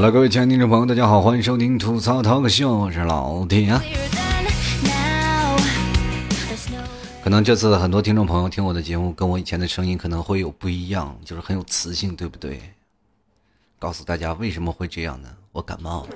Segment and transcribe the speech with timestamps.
[0.00, 3.78] Hello，各位亲爱的听众朋友，大家好，欢迎收听吐槽涛哥秀，我是老铁。
[7.22, 12.58] 可能这次很多听众朋友听我的节目，跟我以前的声音可能会有不一样，就是很有磁性，对不对？
[13.78, 15.28] 告诉大家为什么会这样呢？
[15.52, 16.08] 我感冒了。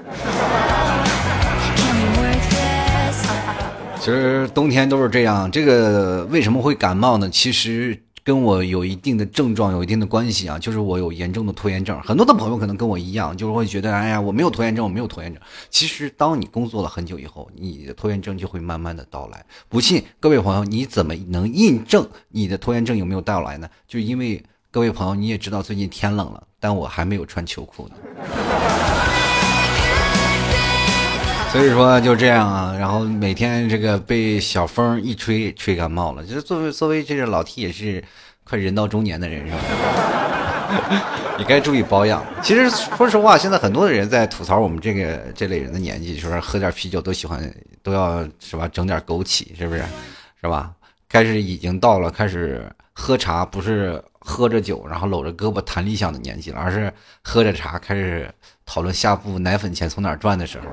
[4.01, 7.29] 其实冬天都是这样，这个为什么会感冒呢？
[7.29, 8.01] 其实。
[8.25, 12.01] 跟我有一定的症状，有一定的关系啊，就是我有严重的拖延症。
[12.01, 15.43] 很多的朋友可能跟我一样，就是会觉得，哎呀，我没有拖延症，我没有拖延症。
[15.69, 19.45] 其实，当你工作了很久以后，你的拖延症就会慢慢的到来。
[19.69, 23.69] 不信，各位朋友，你怎么能印证你的拖延症有没有到来呢？
[23.87, 27.95] 就因为各位朋友，你也知道最近天冷了，但我还没有穿秋裤呢。
[31.55, 36.25] 所以说就这样啊，然后每天这个被小风一吹，吹感冒了。
[36.25, 38.03] 就是作为作为这个老 T 也是
[38.43, 39.61] 快人到中年的人是吧？
[41.39, 42.25] 你该注意保养。
[42.43, 47.49] 其实说实话，现在很多的人在吐槽我们这个这类人的年纪，说喝点啤酒都喜欢
[47.85, 49.85] 都要是吧，整点枸杞是不是？
[50.41, 50.73] 是吧？
[51.09, 58.29] 开始已经到了开始喝茶不是喝着酒然后搂着胳膊谈理想的年纪了，而是喝着茶开始
[58.67, 60.67] 讨论下部奶粉钱从哪赚的时候。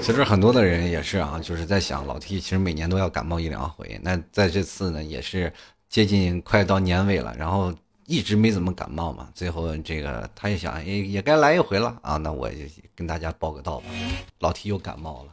[0.00, 4.00] 其实很多的人也是啊，就是在想老 T，其实每年都要感冒一两回。
[4.02, 5.52] 那在这次呢，也是
[5.90, 7.74] 接近快到年尾了，然后
[8.06, 9.28] 一直没怎么感冒嘛。
[9.34, 12.16] 最后这个他也想，也也该来一回了啊。
[12.16, 12.56] 那我就
[12.96, 13.84] 跟大家报个到吧，
[14.38, 15.32] 老 T 又感冒了。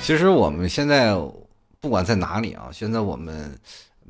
[0.00, 1.16] 其实我们现在
[1.80, 3.58] 不管在哪里啊，现在我们。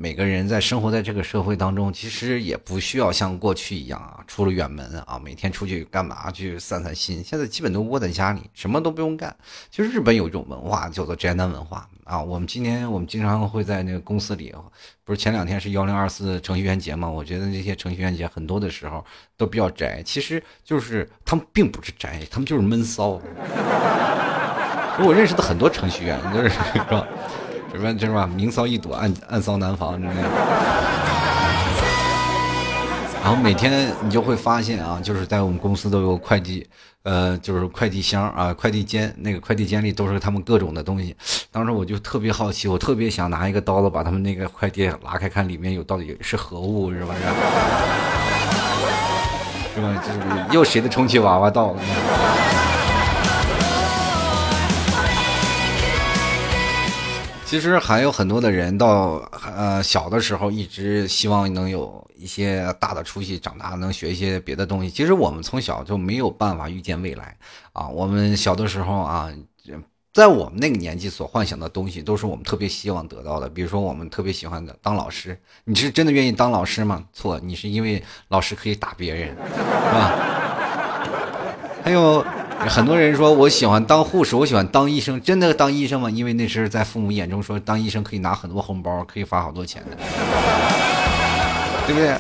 [0.00, 7.20] 每个人在生活在这个社会当中，其实也不需要像过去一样啊，出了远门啊，每天出去干嘛去散散心。
[7.25, 9.37] 现在基本都窝在家里，什么都不用干。
[9.72, 12.22] 其实日本有一种文化叫做宅男文化啊。
[12.22, 14.54] 我们今天我们经常会在那个公司里，
[15.03, 17.10] 不是前两天是幺零二四程序员节嘛？
[17.10, 19.04] 我觉得那些程序员节很多的时候
[19.37, 23.20] 都比较宅，其实就是他们并不是宅，他们就是闷骚。
[25.03, 26.56] 我认识的很多程序员都是是
[26.88, 27.04] 吧？
[27.71, 30.29] 什么就是吧，明骚易躲，暗暗骚难防，之类的。
[33.23, 36.67] 然后每天你就会发现啊，就是在我们公司都有快递，
[37.03, 41.15] 呃，就是快递箱啊，快递间那个快递间里都是他们各种的东西。
[41.53, 47.15] 当时我就特别好奇，我特别想拿一个刀子把他们那个快递拉开，看里面有到底是何物，是吧？
[49.75, 50.03] 是吧？
[50.03, 50.21] 就是
[50.56, 51.81] 又谁的充气娃娃到了？
[57.48, 59.26] 其实还有很多的人到
[59.56, 64.91] 呃小的时候一直希望能有一些大的出息，长大能学一些别的东西。
[64.91, 67.34] 其实我们从小就没有办法预见未来
[67.72, 67.88] 啊。
[67.88, 69.32] 我们小的时候啊，
[70.12, 73.48] 在我们那个年纪所幻想的东西，都是我们特别希望得到的。
[73.48, 77.03] 比如说，我们特别喜欢的当老师，你是真的愿意当老师吗？
[77.14, 80.12] 错，你是因为老师可以打别人，是吧？
[81.82, 82.22] 还有。
[82.66, 86.10] 很多人说我喜欢当护士，我喜欢当医生，真的当医生吗？
[86.10, 89.96] 因为那时候在父母眼中说当医生可以拿很多红包，可以发好多钱的，
[91.86, 92.14] 对不对？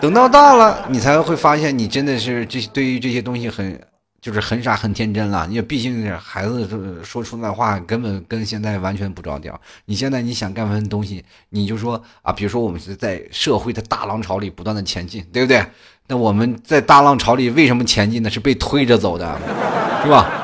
[0.00, 3.80] 等到大了，你才会发现你真的是这对于这些东西很
[4.24, 5.46] 就是很傻很天真了。
[5.50, 6.66] 因为毕竟孩子
[7.04, 9.60] 说出来话根本跟现在完全不着调。
[9.84, 15.62] 你现在你想干份东西，你就说啊，比如说我们是在社会的大浪潮里不断的前进，对不对？
[16.06, 18.30] 那我们在大浪潮里为什么前进呢？
[18.30, 19.38] 是被推着走的，
[20.02, 20.40] 是吧？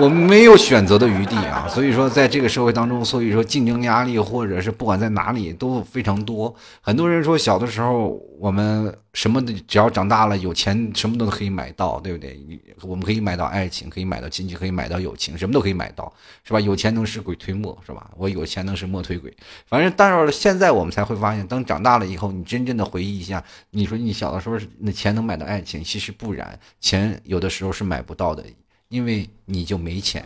[0.00, 6.54] 我们没有选择的余地啊，所以说在这个社会当中，所以说竞争压力或者是不管在哪里都非常多。
[6.80, 12.40] 很多人说小的时候我们什么的，只要长大了有钱，什么都可以买到，对不对？
[12.80, 16.10] 我们可以买到爱情，可以买到亲情，可以买到友情，什么都可以买到，
[16.44, 16.60] 是吧？
[16.60, 18.10] 有钱能使鬼推磨，是吧？
[18.16, 19.30] 我有钱能使磨推鬼。
[19.66, 28.42] 反正但是现在我们才会发现，等长大了以后，你真正的回忆一下，你说你小的时候那钱能买到爱情，其实不然，钱有的时候是买不到的。
[28.90, 30.24] 因为你就没钱，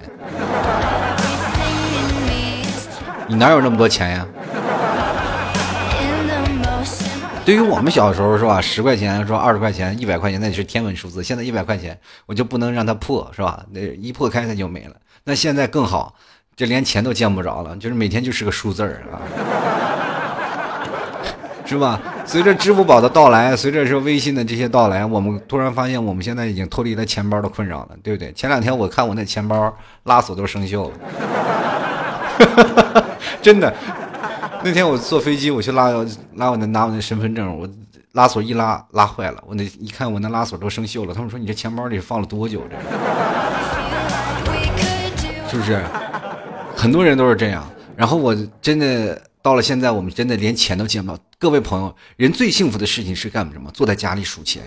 [3.29, 4.27] 你哪有那么多钱呀？
[7.45, 13.63] 对于我们小时候是吧，十块钱说二十块钱一百块钱那是天文数字，现在一百块钱我就不能让它破是吧？
[13.71, 14.97] 那一破开它就没了。
[15.25, 16.15] 那现在更好，
[16.57, 19.21] 这连钱都见不着了，就是每天就是个数字儿啊。
[21.65, 22.01] 是吧？
[22.27, 28.33] 随着支付宝的到来，随着说微信的这些到来，我们突然发现我们现在已经脱离了钱包的困扰了，对不对？
[28.33, 29.75] 前两天我看我那钱包
[30.05, 33.05] 拉锁都生锈了，
[33.41, 33.73] 真的。
[34.63, 35.89] 那天我坐飞机，我去拉
[36.37, 37.69] 拉我那拿我那身份证，我
[38.13, 41.13] 拉锁一拉拉坏了，我那一看我那拉锁都生锈了。
[41.13, 42.63] 他们说你这钱包里放了多久？
[42.71, 42.77] 这
[45.51, 45.83] 是不是？
[46.75, 47.63] 很多人都是这样。
[47.97, 51.19] 然后我真的到了现在，我们真的连钱都见不到。
[51.45, 53.71] 各位朋友，人最幸福的事情是干什么？
[53.75, 54.63] 坐在家里数钱。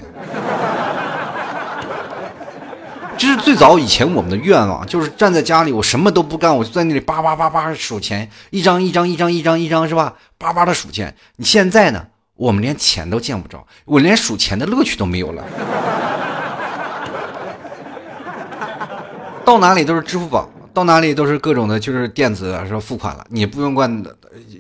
[3.18, 10.14] 这是最早以前我们的愿望，就是站在家里，我什么都不干，我就在那里叭叭叭叭数钱，一张一张一张一张一张是吧？
[10.38, 11.16] 叭叭的数钱。
[11.38, 12.06] 你现在呢？
[12.36, 15.44] 我们连钱都见不着，我连数钱的乐趣都没有了。
[19.44, 20.48] 到哪里都是支付宝，
[20.78, 24.06] 到哪里都是各种的，就是电子说付款了，你不用管。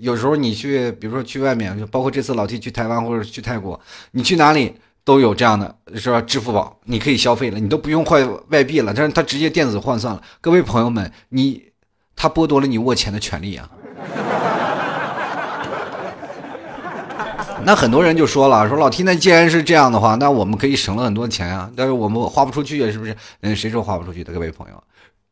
[0.01, 3.79] 有时候你去，比如说去外面，包括这次老 T 去台湾或者去泰国，
[4.13, 4.73] 你去哪里？
[5.03, 6.19] 都有这样的，是吧？
[6.21, 10.19] 支付宝你可以消费了，你都不用换外币了，但是他直接电子换算了。
[10.41, 11.61] 各位朋友们，你
[12.15, 13.69] 他剥夺了你握钱的权利啊！
[17.63, 23.15] 那很多人就说了，说老 T，那既然是这样的话，那我们可以省了很多钱啊，但是我们花不出去啊，是不是？
[23.41, 24.33] 嗯，谁说花不出去的？
[24.33, 24.83] 各位朋友。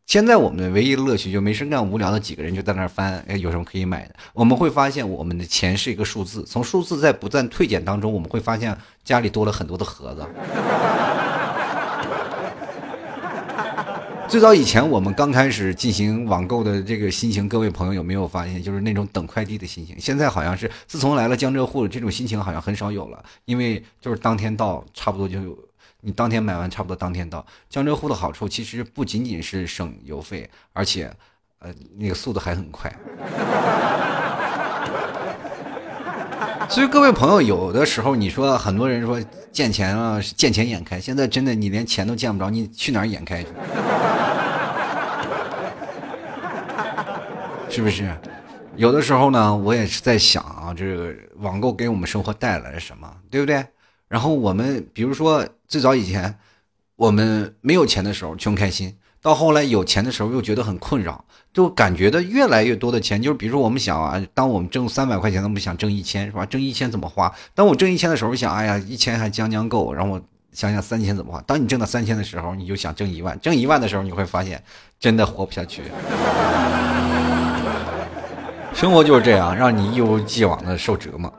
[0.06, 4.14] 现在我们唯一的乐趣就没事干无聊的几个人就在那儿翻，哎，有什么可以买的？
[4.34, 10.24] 我们会发现我们的钱是一个数字，从数字在不断退减当中，我们会发现家里多了很多的盒子。
[14.30, 19.96] 最早以前我们刚开始进行网购的这个心情，各位朋友有没有发现，就是那种等快递的心情？
[20.00, 25.58] 现在好像是自从来了江浙沪，这种心情好像很少有了，因为就是当天到，差不多就有。
[26.06, 27.44] 你当天买完，差不多当天到。
[27.68, 31.12] 江浙沪的好处其实不仅仅是省邮费，而且，
[31.58, 32.96] 呃，那个速度还很快。
[36.70, 39.20] 所以各位朋友，有的时候你说很多人说
[39.52, 43.50] 见钱啊，见钱眼开，现在真的你连钱都见不着，你去哪儿眼开去？
[47.78, 48.16] 是不是？
[48.76, 53.66] 有的时候呢，我也是在想啊，这个网购给我们生活带来了什么，对不对？
[54.16, 56.34] 然后我们比如说最早以前，
[56.96, 66.46] 我们没有钱的时候穷开心，到后来有钱的时候又觉得很困扰，就感觉到越来越多的钱，就是比如说我们想啊，当我们挣三百块钱，我们想挣一千，是吧？
[66.46, 67.30] 挣一千怎么花？
[67.54, 70.22] 当我挣一千的时候，想，哎呀，一千还将将够，然后我
[70.54, 71.42] 想想三千怎么花？
[71.42, 74.64] 当你挣到三千的时候，你就想挣一万，挣一万的时候，你会发现
[74.98, 75.82] 真的活不下去。
[78.74, 81.30] 生活就是这样，让你一如既往的受折磨。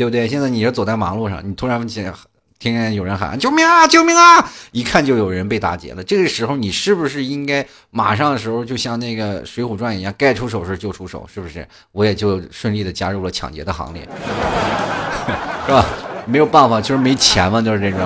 [0.00, 0.26] 对不对？
[0.26, 2.10] 现在你是走在马路上，你突然间
[2.58, 4.50] 听见有人喊救命啊，救命啊！
[4.72, 6.02] 一看就有人被打劫了。
[6.02, 11.28] 这个时候你是不是应该马上的时候就像那个《水浒传》一样，该出手时就出手？
[11.30, 11.68] 是不是？
[11.92, 14.00] 我也就顺利的加入了抢劫的行列，
[15.68, 15.84] 是吧？
[16.24, 18.00] 没有办法，就是没钱嘛，就是这种。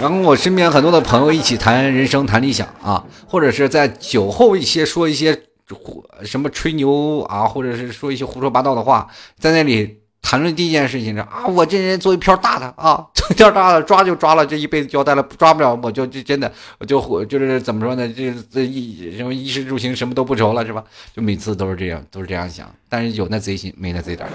[0.00, 5.38] 然后我身边很多的朋友一起谈人生、谈理想啊，或者是在酒后一些说一些。
[5.74, 18.08] 胡什么吹牛啊，或者是说一些胡说八道的话，在那里谈论第一件事情是啊，我这人做一票大的啊， 做一票大的抓就抓了，这一辈子交代了，抓不了我就就真的我就就是怎么说呢？
[18.08, 20.82] 这这一什么衣食住行什么都不愁了是吧？
[21.14, 24.28] 就每次都是这样，都是这样想，但是有那贼心，没那贼胆。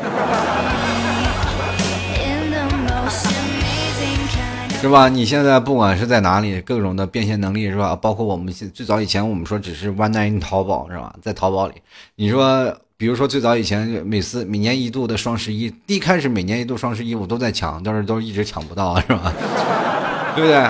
[4.84, 5.08] 是吧？
[5.08, 7.96] 你现在不管是在哪里，各种的变现能力是吧？
[7.96, 11.16] 包括我们最早以前我们说只是 one night 淘宝是吧？
[11.22, 11.76] 在淘宝里，
[12.16, 19.34] 你说，比如说最早以前每次每年一度的双十一，一开始每年一度双十一我都在抢，但是都一直抢不到是吧？
[20.36, 20.70] 对不对？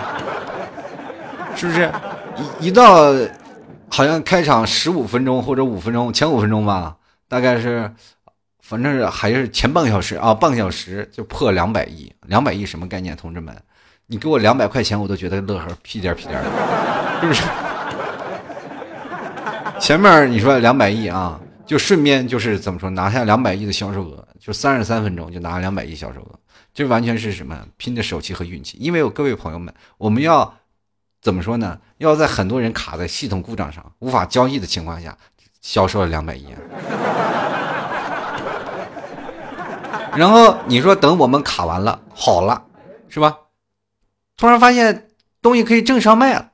[1.55, 1.91] 是不是？
[2.61, 3.11] 一一到
[3.89, 6.95] 好像开场十五分钟或者五分钟前五分钟吧，
[7.27, 7.91] 大概是，
[8.61, 13.55] 反正是还是前半个小时啊，半个小时就破两百亿，两百亿什么概念，同志们？
[14.13, 16.49] 你给我两百块钱，我都觉得乐呵，屁颠屁颠的，
[17.19, 17.41] 是不是？
[19.81, 26.29] 前面你说两百亿啊，就顺便就是怎么说，拿下两百亿的销售额，就三十三分钟就拿两百亿销售额，
[26.75, 27.57] 这完全是什么？
[27.77, 28.77] 拼的手气和运气。
[28.79, 30.53] 因为有各位朋友们，我们要
[31.19, 31.79] 怎么说呢？
[31.97, 35.17] 要在很多人卡在系统故障上无法交易的情况下，
[35.59, 36.45] 销售了两百亿。
[40.15, 42.61] 然后你说等我们卡完了，好了，
[43.09, 43.35] 是吧？
[44.43, 45.07] 突然发现
[45.41, 46.49] 东西可以正常卖了，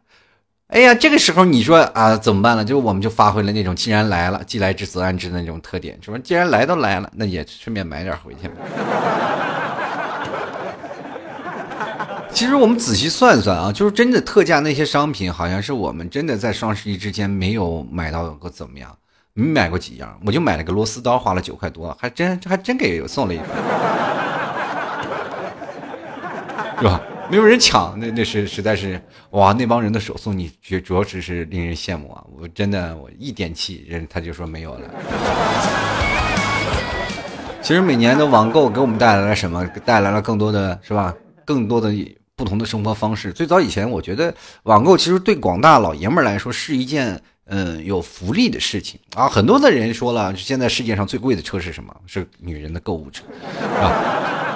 [0.67, 2.63] 哎呀，这个时候你说啊怎么办呢？
[2.63, 6.19] 就我们就发挥了那种既然来了，既来之则安之的那种特点，是吧？
[6.23, 8.41] 既然来都来了，那也顺便买点回去。
[12.31, 18.95] 其实我们仔细算算啊，就是真的特价那些商品，好像是我们真的在双十一之前没有买到过怎么样？
[19.33, 20.15] 没买过几样？
[20.23, 23.45] 我就买了个螺丝刀，花了九块多，还真还真给送了一个，
[26.77, 27.01] 是吧？
[27.29, 28.99] 没有人抢，那那是实在是
[29.31, 29.53] 哇！
[29.53, 32.23] 那帮人的手速，你觉主要只是令人羡慕啊！
[32.35, 34.89] 我真的，我一点气，人他就说没有了。
[37.61, 39.63] 其实每年的网购给我们带来了什么？
[39.85, 41.13] 带来了更多的是吧？
[41.45, 41.93] 更多的
[42.35, 43.31] 不同的生活方式。
[43.31, 44.33] 最早以前，我觉得
[44.63, 49.29] 网购其实对广大老爷们来说是一件嗯，有福利的事情啊。
[49.29, 51.95] 很多的人说了，现在世界上最贵的车是什么？
[52.07, 53.23] 是女人的购物车，
[53.59, 54.48] 是吧？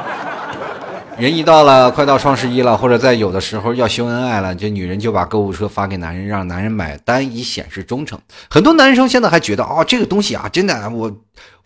[1.17, 8.20] 人一到了快到双十一了，或者在有的时候要秀恩爱了，这女人就把购物车发给男人，让男人买单以显示忠诚。
[8.50, 11.12] 很多男生现在还觉得哦，这个东西啊，真的，我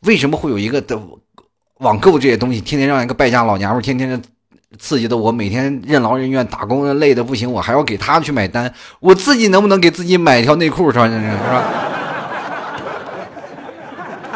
[0.02, 1.00] 为什么会有一个的
[1.80, 4.22] 网购这些东西，天天让一个败家老娘们天天
[4.78, 11.10] 刺激的我，每天任劳任怨打工累的不行，我还要给他去买单，我自己能不能给自己买一条内裤穿？
[11.10, 11.18] 是
[11.50, 11.64] 吧？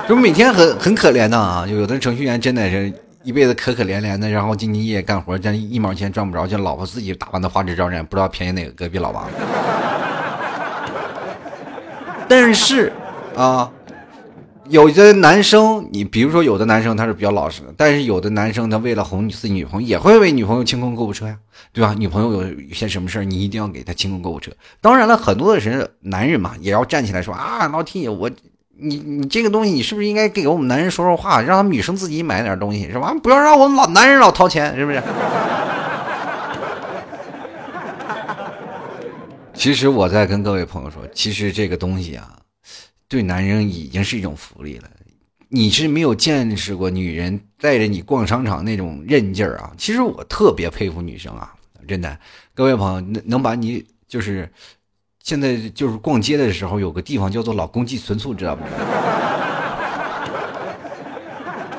[0.08, 2.94] 就每天很很可怜的啊，有的程序员真的是。
[3.24, 9.30] 一辈子可可怜怜的，然后兢兢业业干活，但一毛钱赚不着，叫老婆自己打扮的花枝招展，不知道便宜哪个隔壁老王。
[12.28, 12.92] 但是
[13.36, 13.72] 啊，
[14.70, 21.38] 有的男生，你比如说有的男生他是比较老实的，但是有的男生他为了哄自己女朋友，也会为女朋友清空购物车呀，
[21.72, 21.94] 对吧？
[21.96, 24.52] 女朋友有有些什么事，你一定要给他清空购物车。
[24.80, 28.32] 当然了，很多的人男人嘛，也要站起来说啊，老 T 我。
[28.84, 33.14] 你你这个东西，你是不是应该给我们男人说说话，让他们女生自己买点东西，是吧？
[33.22, 35.00] 不要让我们老男人老掏钱，是不是？
[39.54, 42.40] 其实我在跟各位朋友说，其实这个东西啊，
[43.08, 44.90] 对男人已经是一种福利了。
[45.48, 49.72] 你是没有见识过女人带着你逛商场那种韧劲儿啊。
[49.78, 51.54] 其实我特别佩服女生啊，
[51.88, 52.18] 真的，
[52.56, 54.52] 各位朋友能能把你就是。
[55.24, 58.64] 现在就是逛街的时候，有个地方叫做老公寄存处，知道吗？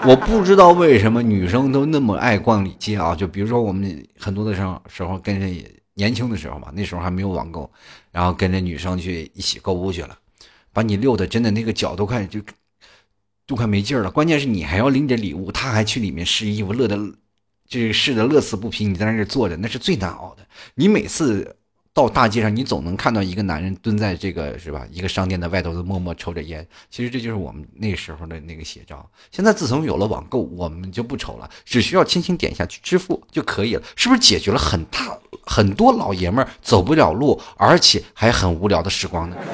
[0.05, 3.15] 我不知道为什么女生都那么爱逛街啊！
[3.15, 5.47] 就比如说我们很多的时候时候跟着
[5.95, 7.71] 年轻的时候嘛，那时候还没有网购，
[8.11, 10.19] 然后跟着女生去一起购物去了，
[10.73, 12.41] 把你溜的真的那个脚都快就
[13.47, 14.11] 都快没劲儿了。
[14.11, 16.97] 关键是你还要拎着礼物，他还去里面试衣服，乐的
[17.69, 18.85] 就是试的乐此不疲。
[18.85, 20.47] 你在那儿坐着，那是最难熬的。
[20.75, 21.57] 你每次。
[21.95, 24.87] 到大街上，你总能看到一个男人蹲在这个是吧？
[24.91, 26.67] 一个商店的外头，默默抽着烟。
[26.91, 29.07] 其实这就是我们那时候的那个写照。
[29.31, 39.37] 现在自从有了网购，我们就不愁了，只需要轻轻点一下去支付就可以了，是不是解决了很大很多老爷们儿走不了路，而且还很无聊的时光呢？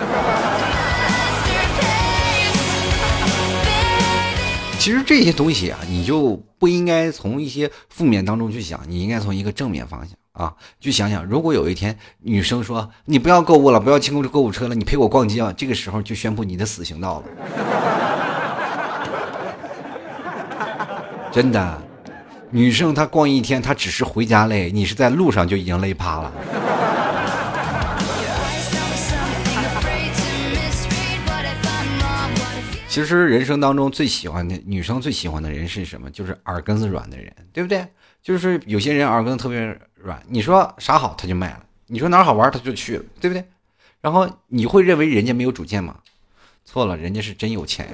[4.78, 10.16] 其实这些东西啊，你就不应该从一些负面当中去想，你应该从一个正面方向。
[10.38, 17.24] 啊，就想想，如果有一天女生说你不要购物了，不要清空购物车了，你陪我逛街啊，这个时候就宣布你的死刑到了。
[21.32, 21.82] 真的，
[22.52, 26.32] 女生她逛一天，她只是回家累，你是在路上就已经累趴了。
[32.88, 36.08] 其实人生当中最喜欢的女生最喜欢的人是什么？
[36.10, 37.84] 就是耳根子软的人，对不对？
[38.28, 39.74] 就是有些人耳根特别。
[40.00, 43.42] 软，你说啥好他就卖了，你说哪好玩他就去了，对不对？
[44.02, 45.96] 然后你会认为人家没有主见吗？
[46.64, 47.92] 错了，人家是真有钱呀，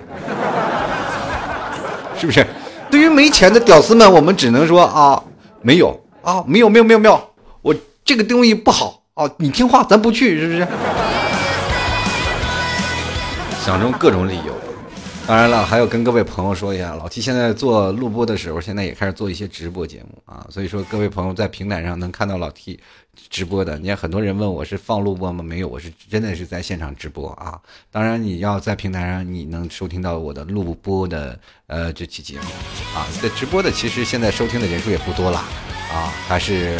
[2.18, 2.44] 是不是？
[2.90, 5.22] 对于没钱的屌丝们，我们只能说啊，
[5.62, 7.30] 没有啊，没有没有没有没有，
[7.62, 7.72] 我
[8.04, 10.66] 这个东西不好啊，你听话，咱不去，是不是？
[13.64, 14.63] 想中各种理由。
[15.26, 20.46] 当然了，还要跟各位朋友说一下，老 T 现在做录播的时候，现在也开始做一些直播节目啊。
[20.50, 22.78] 所以说，各位朋友在平台上能看到老 T
[23.30, 25.42] 直播的，你看很多人问我是放录播吗？
[25.42, 27.58] 没有，我是真的是在现场直播啊。
[27.90, 32.44] 当然，你要在平台上你能收听到我的录播的呃这期节目
[32.94, 35.38] 啊，在直播的其实现在收听的人数也不多了
[35.90, 36.78] 啊，还是。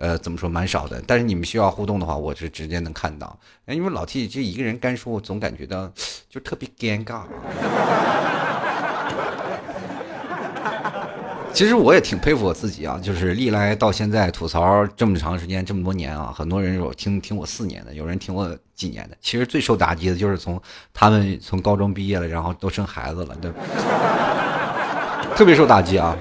[0.00, 3.38] 呃，怎么说蛮少的，但是你们需要互动的话，我是直接能看到。
[3.66, 5.92] 哎因为老 T 就一个人干说，我总感觉到
[6.30, 7.24] 就特别尴尬。
[11.52, 19.16] 其实我也挺佩服我自己啊，就是历来到现在吐槽这么长时间，这么多年啊，很多人有听听我四年的，有人听我几年的。
[19.20, 20.58] 其实最受打击的就是从
[20.94, 23.52] 他们从高中毕业了，然后都生孩子了，对，
[25.36, 26.16] 特别受打击啊，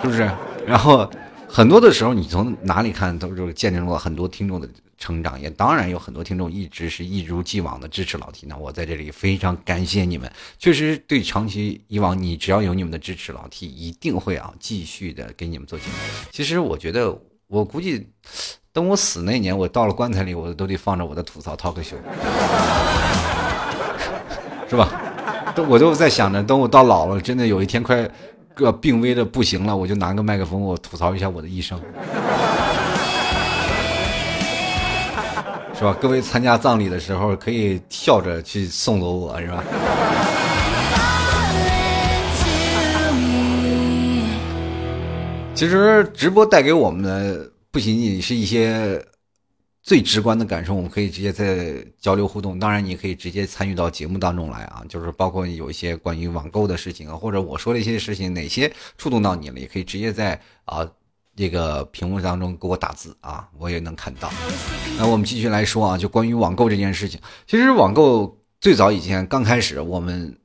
[0.00, 0.26] 是不是？
[0.66, 1.06] 然后。
[1.50, 8.46] 很多的时候，你从哪里看都是见证了很多听众的成长，也当然有很多听众一直是一如既往的支持老 T。
[8.46, 15.92] 那我在这里非常感谢你们，确实对长期以往，你只要有你们的支持，老 T 一定会啊继续的给你们做节目。
[16.30, 18.06] 其实我觉得，我估计
[18.72, 21.96] 等我死那年，我到了棺材里，我都得放着我的吐槽 talk show，
[24.68, 25.52] 是吧？
[25.56, 28.08] 都我都在想着，等我到老了，真的有一天快。
[28.58, 31.78] 个病危的不行了，我就拿个麦克风，我吐槽一下我的一生，
[35.78, 35.96] 是吧？
[36.00, 39.62] 各位参加葬礼的时候，可以笑着去送走我，是吧？
[45.54, 49.00] 其实直播带给我们的不仅仅是一些。
[49.88, 52.58] 最直观的感受，我们可以直接在交流互动。
[52.58, 60.86] 当然，你可以直接参与到节目当中来啊，就是包括有一些关于网购的事情啊，或者我说的一些事情，哪些触动到你了，也可以直接在啊
[61.34, 64.30] 这个屏幕当中给我打字啊，我也能看到。
[64.98, 70.36] 那我们继续来说啊，就关于网购这件事情，其实网购最早以前刚开始，我们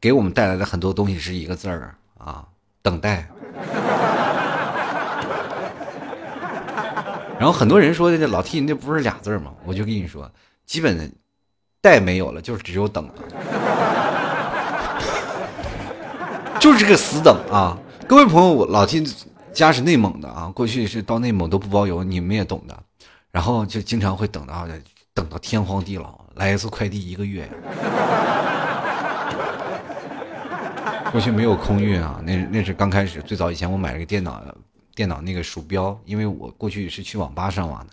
[0.00, 2.46] 给我们带来的很多东西是一个字儿啊，
[2.80, 3.28] 等待。
[7.42, 9.52] 然后很多人说这老 T 那不是俩字吗？
[9.64, 10.30] 我就跟你说，
[10.64, 11.12] 基本
[11.80, 13.14] 带没有了，就是只有等了，
[16.60, 17.76] 就是个死等啊！
[18.06, 19.04] 各位朋友，我老 T
[19.52, 22.78] 家是内蒙的啊，过去是到内蒙都不包邮，你们也懂的。
[23.32, 24.68] 然后就经常会等到
[25.12, 27.50] 等到天荒地老，来一次快递一个月。
[31.10, 34.40] 过去没有空运啊，那那是刚开始最早以前我买了个电脑。
[34.94, 37.92] 电脑那个鼠标，因为我过去是去网吧上网的，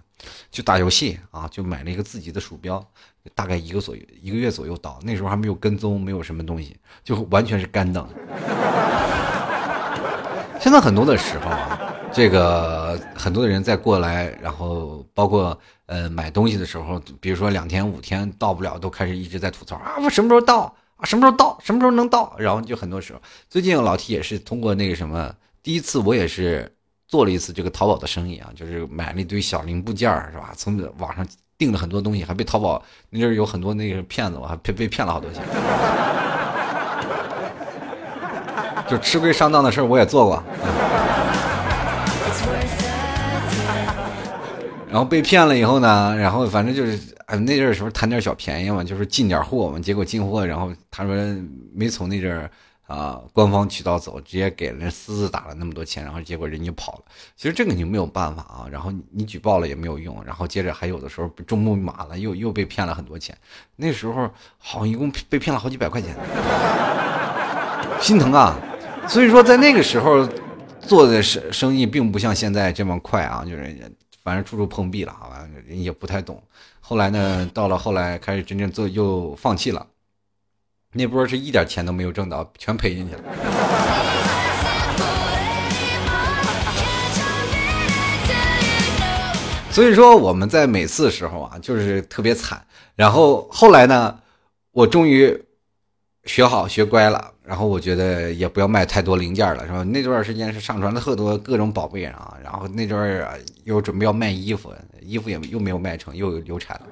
[0.51, 2.85] 就打游戏啊，就买了一个自己的鼠标，
[3.33, 8.07] 大概一个左右一个月左右到，那时候还没有跟踪，没有什么东西，就完全是干等。
[10.59, 11.79] 现在很多的时候啊，
[12.11, 21.05] 这个很多的人在过来，然后包括呃买东西的时候，比如说两天五天到不了，都开始一直在吐槽啊，我什么时候到啊？
[21.05, 21.57] 什么时候到？
[21.63, 22.35] 什么时候能到？
[22.37, 26.75] 然后就很多时候，最近老 T 也是通过那个什么，第一次我也是。
[27.09, 30.53] 做了一次这个淘宝的生意啊，就是买了一堆小零部件是吧？
[30.55, 35.41] 从网上订了很多东西，还被淘宝那阵有很多那个骗子，我还被被骗了好多钱。
[38.87, 40.41] 就吃亏上当的事我也做过。
[44.87, 51.15] 然后被骗了以后呢，然后反正就是哎那阵儿时候贪点小便宜嘛，就是进点货嘛，结果进货，然后他说
[51.73, 52.47] 没从那阵儿。
[52.89, 57.03] 啊，官方渠道走，直接给人私自打了那么多钱，然后结果人家跑了。
[57.37, 63.37] 其实这个你没有办法啊，然后你举报了也没有用，然后接着还有的时候中木马了，又又被骗了很多钱。
[63.75, 66.15] 那时候好像一共被骗了好几百块钱，
[68.01, 68.57] 心疼啊！
[69.07, 70.27] 所以说在那个时候
[70.81, 73.91] 做的生生意并不像现在这么快啊，就是
[74.23, 76.41] 反正处处碰壁了啊，人也不太懂。
[76.79, 79.85] 后来呢，到了后来开始真正做，又放弃了。
[80.91, 83.21] 那波是一点钱都没有挣到，全赔进去了。
[89.69, 92.59] 所以说我们在每次的时候啊，就是特别惨。
[92.95, 94.17] 然后后来呢，
[94.71, 95.39] 我终于
[96.23, 97.33] 学好学乖了。
[97.43, 99.83] 然后我觉得也不要卖太多零件了，是吧？
[99.83, 102.35] 那段时间是上传了特多各种宝贝啊。
[102.43, 106.87] 然后那段儿又准备要卖衣服，衣服也又没有卖成，又流产了。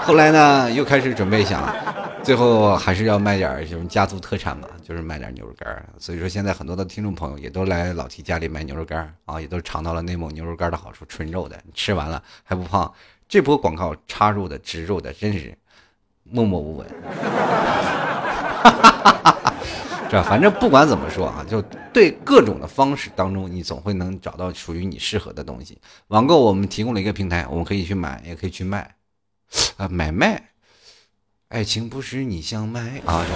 [0.04, 1.62] 后来呢，又开始准备想。
[2.28, 12.92] 最后还是要卖点什么家族特产嘛，就是卖点牛肉干所以说现在很多的听众朋友也都来老提家里买牛肉干啊，也都尝到了内蒙牛肉干的好处，纯肉的，吃完了还不胖。
[13.30, 15.56] 这波广告插入的植入的真是
[16.22, 16.86] 默默无闻，
[20.10, 20.22] 是吧？
[20.28, 21.62] 反正不管怎么说啊，就
[21.94, 25.80] 对各种的方式当中，你总会能找到属于你适合的东西。
[26.08, 28.96] 网购我们提供了一个平台，我们可以去买，也可以去卖，
[29.78, 30.42] 啊，买卖。
[31.48, 33.24] 爱情不是你想买啊！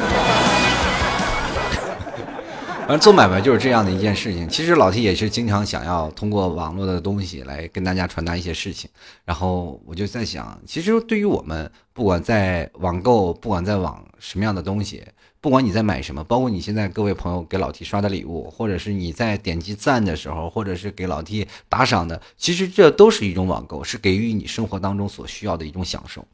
[2.80, 4.46] 反正做买卖就是这样的一件事情。
[4.46, 8.90] 其实老 T 也是经常想要通过网络的东西来跟大家传达一些事情。
[9.24, 15.02] 然后我就在想，其实对于我们，不管在网购，不管在网什么样的东西。
[15.42, 26.24] 不管你在买什么，包括你现在各位朋友给老 T 刷的礼物，或者是你在点击赞的时候，或者是给老 T 打赏的，其实这都是一种网购，是给予你生活当中所需要的一种享受。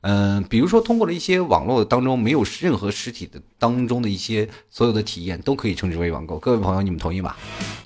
[0.00, 6.36] 嗯，比如说通过了一些网络当中没有任何实体的当中的一些所有的体验，都可以称之为网购。
[6.36, 7.36] 各位朋友，你们同意吧？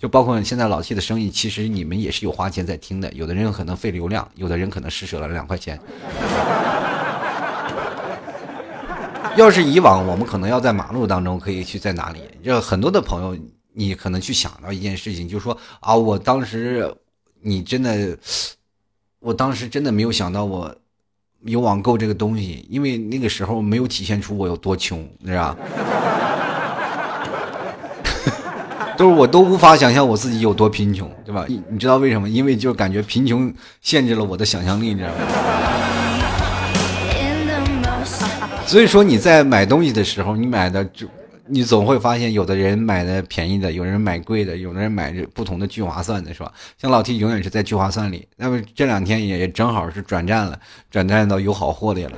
[0.00, 3.12] 就包括现在老 T 的生意，其实你们也是有花钱在听的。
[3.12, 5.78] 有的人可能费流量，有的人可能施舍了两块钱。
[9.36, 12.20] 要是以往，我们可能要在马路当中可以去在哪里？
[12.42, 13.36] 就很多的朋友，
[13.72, 16.92] 你可能去想到一件事情，就是说啊，我当时
[17.40, 18.16] 你真的，
[19.20, 20.74] 我当时真的没有想到我
[21.44, 25.56] 有网购这个东西，因为那个时候没有体现出我有多穷，是吧？
[28.98, 31.46] 都是我都无法想象我自己有多贫穷，对吧？
[31.48, 32.28] 你你知道为什么？
[32.28, 35.69] 因为就感觉贫穷限制了我的想象力，你知道吗？
[38.70, 41.04] 所以说你在买东西的时候，你买的就
[41.48, 46.52] 你总会发现，有的人买的便宜的，有人买贵的，有的人买不同的聚划算的，是吧？
[46.80, 50.56] 像老 T 永远是在聚划算里，那么这两天也也正好是转战了，
[50.88, 52.12] 转战到有好货里了，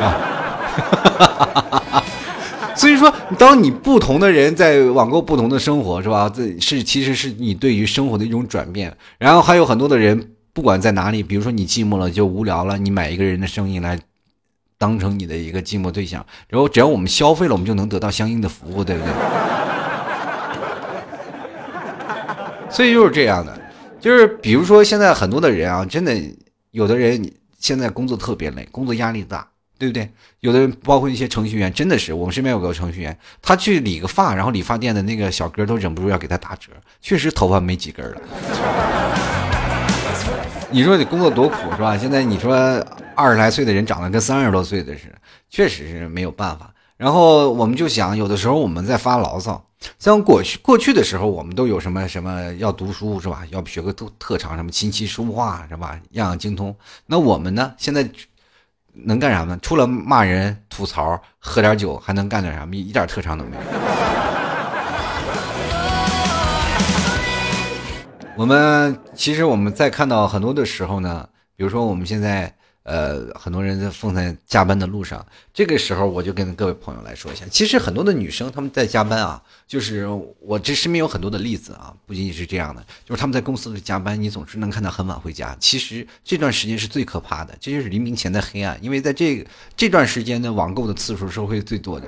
[0.00, 2.02] 啊！
[2.74, 6.32] 所以说，当你不同的人在网购不同的生活，是吧？
[6.34, 8.90] 这是其实是你对于生活的一种转变。
[9.18, 10.30] 然后还有很多的人。
[10.54, 13.98] 不管在哪里，比如说你寂寞了就无聊了，你买一个人的声音来
[14.84, 19.10] 当成你的一个寂寞对象，然后只要我们消费了，我们就能得到相应的服务，对不对？
[22.68, 23.58] 所以就是这样的，
[23.98, 26.14] 就是比如说现在很多的人啊，真的
[26.72, 30.06] 有的人现在工作特别累，工作压力大，对不对？
[30.40, 38.20] 有的人包括一些程序员，真的是我们身边有个程序员，他去理个发，然后理发店的那个小哥都忍不住要给他打折，确实头发没几根了。
[40.74, 41.96] 你说你工作多苦是吧？
[41.96, 42.52] 现在你说
[43.14, 45.14] 二十来岁的人长得跟三十多岁的似的，
[45.48, 46.68] 确实是没有办法。
[46.96, 49.64] 然后我们就想，有的时候我们在发牢骚。
[50.00, 53.44] 像过去过去的时候，我们都有什么什么要读书是吧？
[53.50, 55.96] 要学个特特长，什么琴棋书画是吧？
[56.10, 56.74] 样样精通。
[57.06, 57.72] 那我们呢？
[57.78, 58.04] 现在
[58.94, 59.56] 能干啥呢？
[59.62, 62.66] 除了骂人、吐槽、喝点酒，还能干点啥？
[62.72, 63.62] 一点特长都没有。
[68.36, 72.52] 我们其实我们在看到很多的时候呢，比如说我们现在。
[72.84, 80.06] 呃，很多人在放在加班的路上，这个时候我就跟各位朋友来说一下，其实很多的女生她们在加班啊，就是
[80.38, 85.56] 我这身边有很多的例子啊，不仅仅是这样的，就是他们在公司里加班，你总是能看到很晚回家。
[85.58, 89.42] 其实这段时间是最可怕的，这就是黎明前的黑暗，因为在这
[89.74, 92.06] 这段时间的网购的次数是会最多的。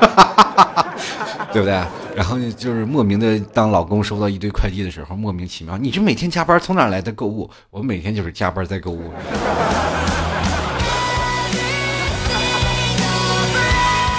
[0.00, 1.80] 哈哈哈哈哈对不对？
[2.16, 7.50] 然后呢，就是莫名的，当老公收到一堆快递的时候，莫名其妙，你这每天加班从哪来的购物？
[7.68, 9.12] 我每天就是加班在购物。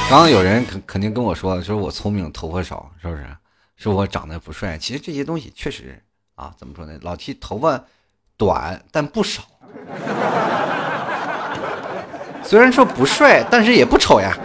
[0.07, 3.25] 刚刚有人肯肯定跟我说，说我聪明，头发少，是不是？
[3.77, 4.77] 说我长得不帅。
[4.77, 5.99] 其实这些东西确实
[6.35, 6.93] 啊，怎么说呢？
[7.01, 7.83] 老 T 头发
[8.37, 9.41] 短，但不少。
[12.45, 14.37] 虽然说不帅，但是也不丑呀。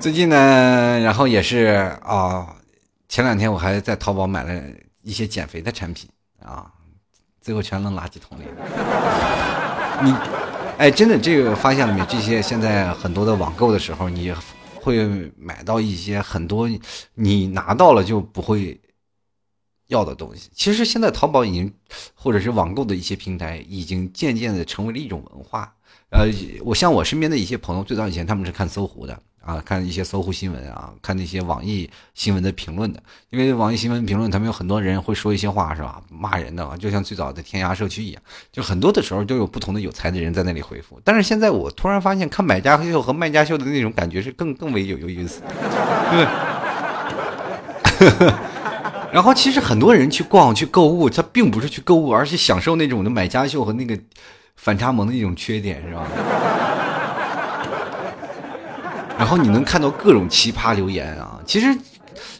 [0.00, 2.56] 最近呢，然后也是啊，
[3.06, 4.62] 前两天我还在淘宝买了
[5.02, 6.08] 一些减肥的产品
[6.42, 6.72] 啊，
[7.38, 10.00] 最后全扔垃圾桶里了。
[10.02, 10.14] 你，
[10.78, 12.02] 哎，真的，这个发现了没？
[12.06, 14.32] 这些现在很多的网购的时候，你
[14.74, 16.66] 会买到一些很多
[17.14, 18.80] 你拿到了就不会
[19.88, 20.48] 要的东西。
[20.54, 21.70] 其实现在淘宝已经，
[22.14, 25.74] 或者是网购的一些平台，已经渐渐的成为了一种文化。
[26.10, 26.26] 呃，
[26.64, 29.22] 我像我身边的一些朋友，最早以前他们是看搜狐的。
[29.50, 36.00] 啊，看一些搜狐新闻啊，看那些网易新闻的评论的，因为网易新闻评论，他们有很多人会说一些话，是吧？
[36.08, 41.00] 骂人的，就像最早的天涯社区一样，就很多的时候都有不同的有才的人在那里回复。
[41.02, 45.42] 但是现在我突然发现，看买家秀和卖家秀的那种感觉是更更为有有意思。
[46.12, 46.26] 对。
[49.12, 53.98] 然后其实很多人去逛去购物，他并不是去购物，而是享受那种的买家秀和那个
[54.54, 56.06] 反差萌的一种缺点，是吧？
[59.20, 61.38] 然后你能看到各种奇葩留言啊！
[61.44, 61.78] 其实，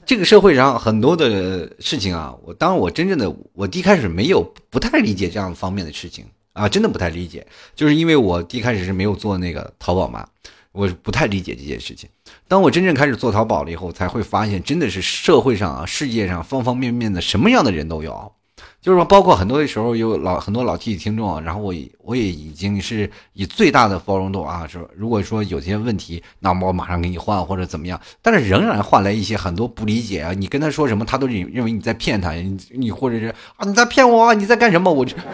[0.06, 10.26] 这个社会上很多的事情啊，我当我真正的我一开始没有不太理解这样方面的事情啊，真的不太理解，就是因为我一开始是没有做那个淘宝嘛，
[10.72, 12.08] 我不太理解这件事情。
[12.48, 18.32] 当我真正开始做淘宝了以后，才会发现真的是社会上啊，世界上方方面面的什么样的人都有。
[18.80, 30.32] 就是说，包括很多的时候有老很多老 T 听众，然后我我也已经是以最大的包容度啊，是如果说有些问题，那么我马上给你换或者怎么样，但是仍然换来一些很多不理解啊。
[30.32, 34.90] 你跟他说什么，他都认认为你在骗他，你你或者是啊你在骗我啊，你在干什么？
[34.90, 35.14] 我这，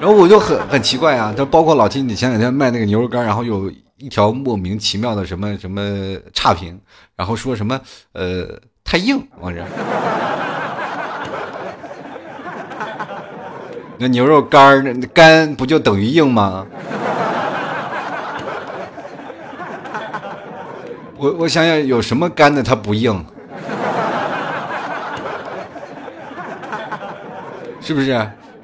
[0.00, 1.32] 然后我就很很奇怪啊。
[1.36, 5.80] 他包括老 T，你前两天卖那个牛肉干，然后有一条莫名其妙的什么什么
[6.32, 6.80] 差评，
[7.14, 7.80] 然后说什么
[8.12, 9.64] 呃太硬，我这。
[13.98, 16.66] 那牛肉干那干不就等于硬吗？
[21.16, 23.24] 我我想想有什么干的它不硬，
[27.80, 28.10] 是不是？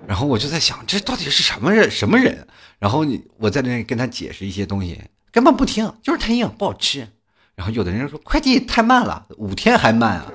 [0.07, 1.91] 然后我就在想，这到底是什么人？
[1.91, 2.47] 什么人？
[2.79, 7.07] 然后你我在那跟他解释一些东西，根本不听，就是太硬不好吃。
[7.55, 10.27] 然后有的人说快递太慢了，五天还慢啊。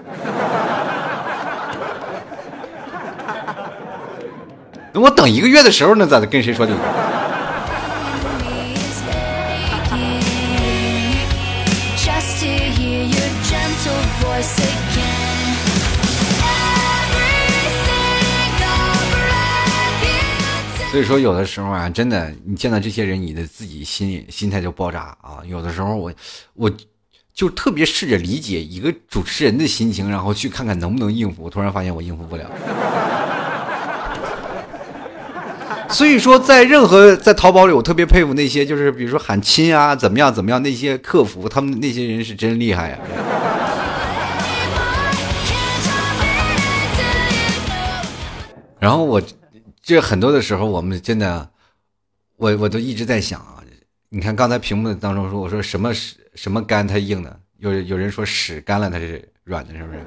[4.95, 6.25] 我等一个月的时候呢，咋的？
[6.25, 6.73] 跟谁说的？
[20.91, 25.43] 所以说，有的时候啊，真的，你见到这些人，你的自己心心态就爆炸啊。
[25.45, 26.13] 有的时候，我
[26.53, 26.71] 我
[27.33, 31.43] 就特别试着理解一个主持人的心情，然后去看看能不能应付。
[31.43, 32.49] 我突然发现，我应付不了。
[35.89, 42.99] 所以说，在任何在淘宝里，我特别佩服那些就是，比如说喊亲啊，怎么样怎么样，那些客服，他们那些人是真厉害呀。
[48.79, 49.21] 然后我
[49.81, 51.47] 这很多的时候，我们真的，
[52.37, 53.63] 我我都一直在想啊，
[54.09, 59.99] 你看刚才屏幕当中说，我说什么屎什么干它硬的，有有人说屎干了它是软的，是不是？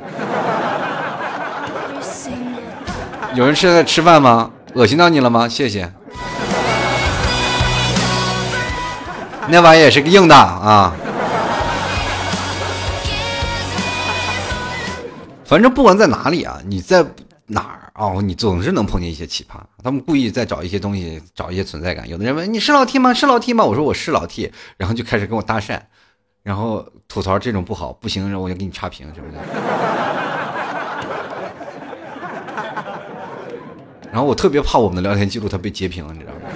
[3.35, 4.51] 有人是在吃饭吗？
[4.75, 5.49] 恶心到你了吗？
[5.49, 5.93] 谢谢。
[9.49, 10.95] 那玩意也是个硬的啊。
[15.45, 17.03] 反正不管在哪里啊，你在
[17.47, 19.57] 哪儿啊，你总是能碰见一些奇葩。
[19.83, 22.07] 他们故意在找一些东西，找一些存在感。
[22.07, 23.15] 有的人问你是老 T 吗？
[23.15, 23.65] 是老 T 吗？
[23.65, 25.81] 我说我是老 T，然后就开始跟我搭讪，
[26.43, 29.39] 然后吐槽这种不好，不行，然后我就给你差评什么的。
[34.11, 36.41] 然后我特别怕我们的聊天记录它被截屏，你知道吗？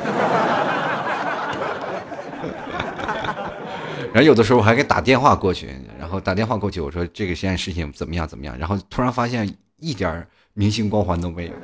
[4.12, 11.52] 然后有的时候我还给打电话过去，然后打电话过去，我说这个这件事情怎么样怎么样，然后突然发现一点明星光环都没有。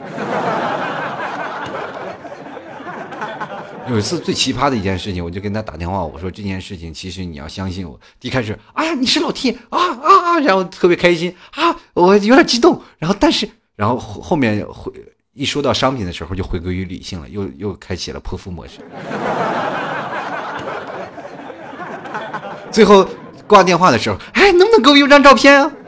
[3.88, 7.98] 有一次最奇葩的一件事情，我就跟他打电话，我说这件事情其实你要相信我。
[8.20, 14.92] 一开始，哎呀你是老 T 啊啊啊，然后特别开心啊，我有点激动，然后但是然后后后面回
[15.38, 18.81] 一说到商品的时候就回归于理性了，又又开启了泼妇模式。
[22.72, 23.07] 最后
[23.46, 25.70] 挂电话的时候，哎，能不能给我邮张照片啊？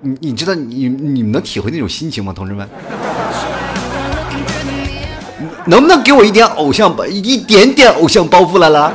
[0.00, 2.68] 你你知道你你们能体会那种心情吗，同志们？
[5.66, 8.92] 能不能给我一点偶像包，一点点偶像包袱来了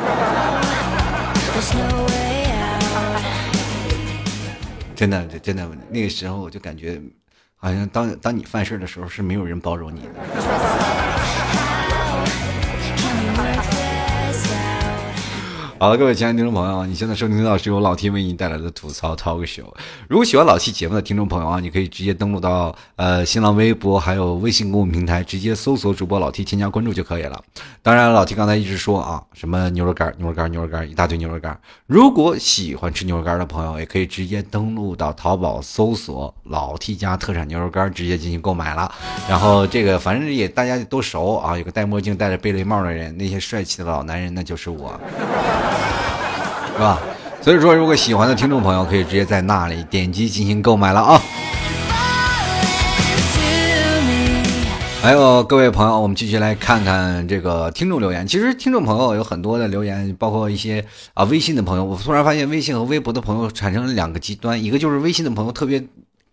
[5.04, 6.98] 真的，真的，那个时候我就感觉，
[7.58, 11.23] 好像当当你犯事的时候，是没有人包容你的。
[15.84, 19.66] 好了，各位亲爱的听众朋友，你现在收听到是由老 T 为你带来的吐槽 talk show。
[20.08, 27.38] 如果喜欢老 T 节目的听众朋友啊，你可以直接登录到呃新浪微博还有微信公众平台，直接搜索主播老 T 添加关注就可以了。
[27.82, 31.60] 当然，老 T 刚才一直说啊，什么牛肉干、牛肉干、牛肉干，一大堆牛肉干。
[31.86, 38.90] 如果喜欢吃牛肉干的朋友，也可以直接登录到淘宝搜索老 T 家特产牛肉干，直接进行购买了。
[39.28, 44.98] 然后这个反正也大家都熟啊，有个戴墨镜、戴着贝雷帽的人，那些帅气的老男人，那就是我。
[46.74, 47.00] 是吧？
[47.42, 51.22] 所以说，如果喜欢的听众朋友，可以直接在那里点击进行购买了啊。
[55.02, 58.26] 还有各位朋友，我们继续来看看这个听众留言。
[58.26, 61.84] 其实听众朋友有很多的留言，包括一些啊微信的朋友。
[61.84, 65.84] 我突然发现，微信和微博的朋友产生了两个极端，一个就是微信的朋友特别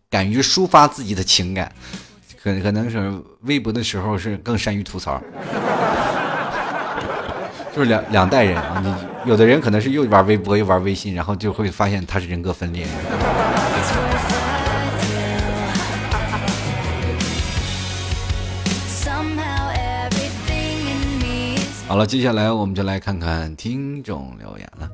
[0.08, 1.72] 敢于抒发自己的情感，
[2.40, 5.20] 可可能是微博的时候是更善于吐槽。
[7.74, 8.94] 就是两两代人啊，你
[9.26, 12.86] 有的人可能是又玩微博又玩微信，然后就会发现他是人格分裂。
[21.86, 24.88] 好了，接下来我们就来看看听众留言了。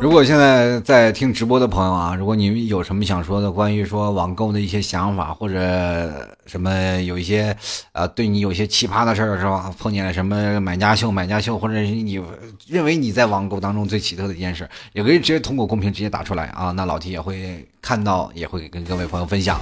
[0.00, 7.56] 如果现在在听直播的朋友啊，如果你们有什么想说的，关于说网购的一些想法，或者什么有一些
[7.92, 9.74] 啊，对你有些奇葩的事儿是吧？
[9.78, 12.22] 碰见了什么买家秀、买家秀，或者是你
[12.68, 19.60] 认为你在网购当中最奇特的一件事，也可以直接通过公屏直接打出来啊，那老 T 也会看到，也会跟各位朋友分享。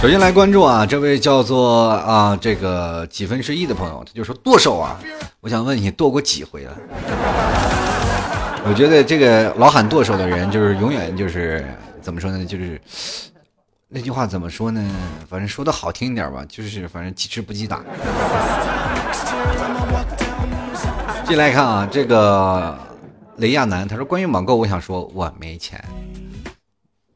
[0.00, 4.98] 首先来关注啊，这位叫做啊这个几分之一的朋友，他就说剁手啊，
[5.40, 6.74] 我想问你剁过几回了？
[8.64, 11.62] 我觉得这个老喊剁手的人，就是永远就是
[12.00, 12.42] 怎么说呢？
[12.46, 12.80] 就是
[13.88, 14.82] 那句话怎么说呢？
[15.28, 17.82] 反正说的好听一点吧，就是反正鸡吃不记打。
[21.26, 22.74] 进来看啊，这个
[23.36, 25.78] 雷亚男他说关于网购，我想说我没钱。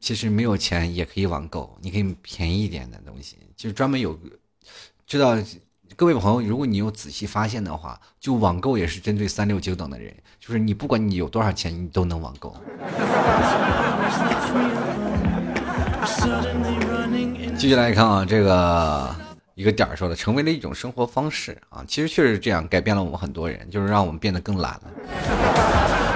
[0.05, 4.15] 其实没有钱也可以网购，你可以便宜一点的东西，就是专门有
[5.07, 5.35] 知道
[5.95, 12.55] 各位朋友，如果你有仔细发现的话，就网购也是针对三六九等的人，就是你不管你有多少钱，你都能网购。
[17.57, 19.15] 继续来看啊，这个
[19.55, 26.14] 一个点儿说的，成为了一种生活方式啊，其实确实是这样，改变了我们很多人，就是让我们变得更懒了。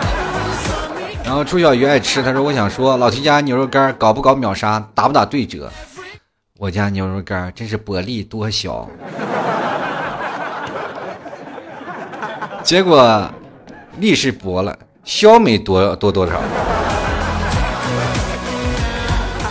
[1.30, 5.70] 然后朱小鱼爱吃，他说：“我想说，老提家牛肉干搞不搞秒杀，打不打对折？
[6.58, 8.90] 我家牛肉干真是薄利多销。
[12.64, 13.30] 结果
[14.00, 16.42] 利是薄了，销没多多多少。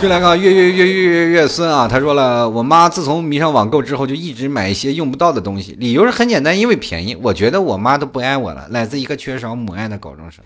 [0.01, 7.17] 就来个月月月月月月孙啊，他说了，我妈自从迷上网购之后，就一直买一些用不到的东西，理由是很简单，因为便宜。
[7.23, 10.43] 我觉得我妈都不爱我了，来自一个缺少母爱的高中生。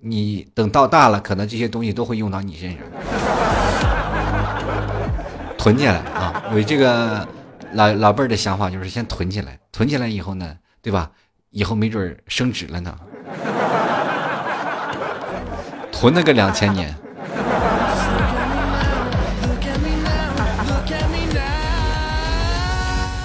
[0.00, 2.78] 你等到大了，可能这些东西都会用到你身上，
[5.58, 6.44] 囤起来啊！
[6.52, 7.26] 有这个
[7.72, 11.10] 老老辈儿的想法，就是先囤起来，囤起来以后呢，对吧？
[11.50, 12.96] 以后没准升值了呢，
[15.90, 16.94] 囤那个两千年。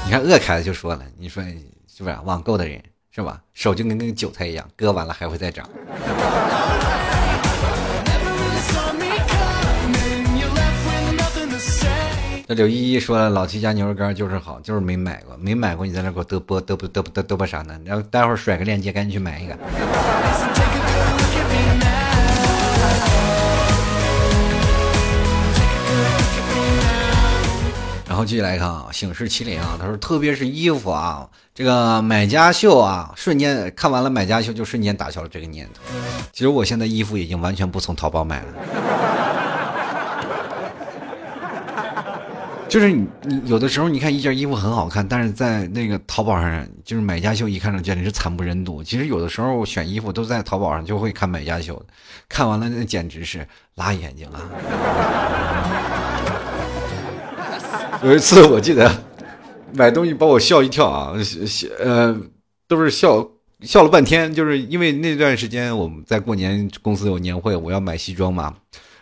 [0.05, 1.43] 你看鄂凯就说了，你说
[1.87, 2.81] 是不是网购的人
[3.15, 3.39] 是吧？
[3.53, 5.69] 手就跟那个韭菜一样，割完了还会再长。
[12.47, 17.79] 这柳依依说了，老七家牛肉干就是好，就是没买过，没买过，你在那给我嘚啵嘚啵嘚啵嘚嘚啵啥呢？
[17.85, 19.55] 然后待会儿甩个链接，赶紧去买一个。
[28.13, 35.81] 然后继续来看啊，醒世麒麟啊，他说，特别是衣服啊，这个买家秀啊，瞬间看完了买家秀，就瞬间打消了这个念头。
[36.31, 38.53] 其实我现在衣服已经完全不从淘宝买了，
[42.69, 48.83] 就是你你有的时候你看一件衣服很好看，但是在那个淘宝上，就是买家秀一看上简直是惨不忍睹。
[48.83, 51.83] 其实有的时候选衣服都在淘宝上就会看买家秀，
[52.29, 54.37] 看完了那简直是辣眼睛啊。
[58.03, 58.91] 有一次我记得
[59.73, 62.15] 买东西把我笑一跳啊，笑呃
[62.67, 63.25] 都是笑
[63.61, 68.53] 笑了半天，就是因为那段时间我们在过年公司有年会，我要买西装嘛，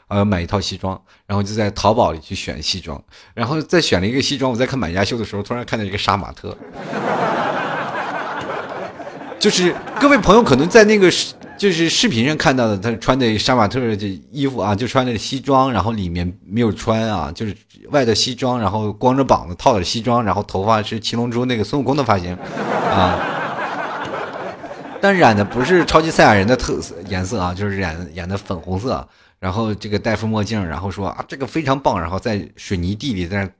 [0.07, 6.55] 呃买一套西装，然后就在淘宝里去选西装，然后再选了一个西装，我在看买家秀的时候，突然看到一个杀马特，
[9.39, 11.11] 就是各位朋友可能在那个。
[11.61, 17.55] 就是视频上看到的，他穿的杀马特的衣服啊，就穿的西装，然后里面没有穿啊，就是
[17.91, 23.19] 外的西装，然后光着膀子套的西装，然后头发是七龙珠那个孙悟空的发型啊，
[24.99, 33.51] 但染的不是超级赛亚人的特色颜色啊，就是染染的粉红色，然后这个戴副墨镜，然后说啊这个非常棒，然后在水泥地里在那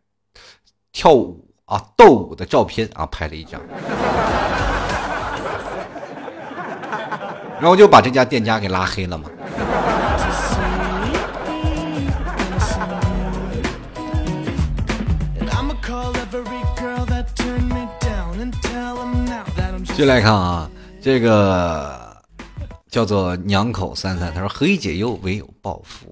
[0.92, 3.62] 跳舞啊斗舞的照片啊拍了一张。
[7.62, 9.30] 然后就把这家店家给拉黑了嘛。
[19.96, 20.68] 进来看啊，
[21.00, 22.18] 这个
[22.90, 26.12] 叫做娘口三三，他说何以解忧，唯有暴富。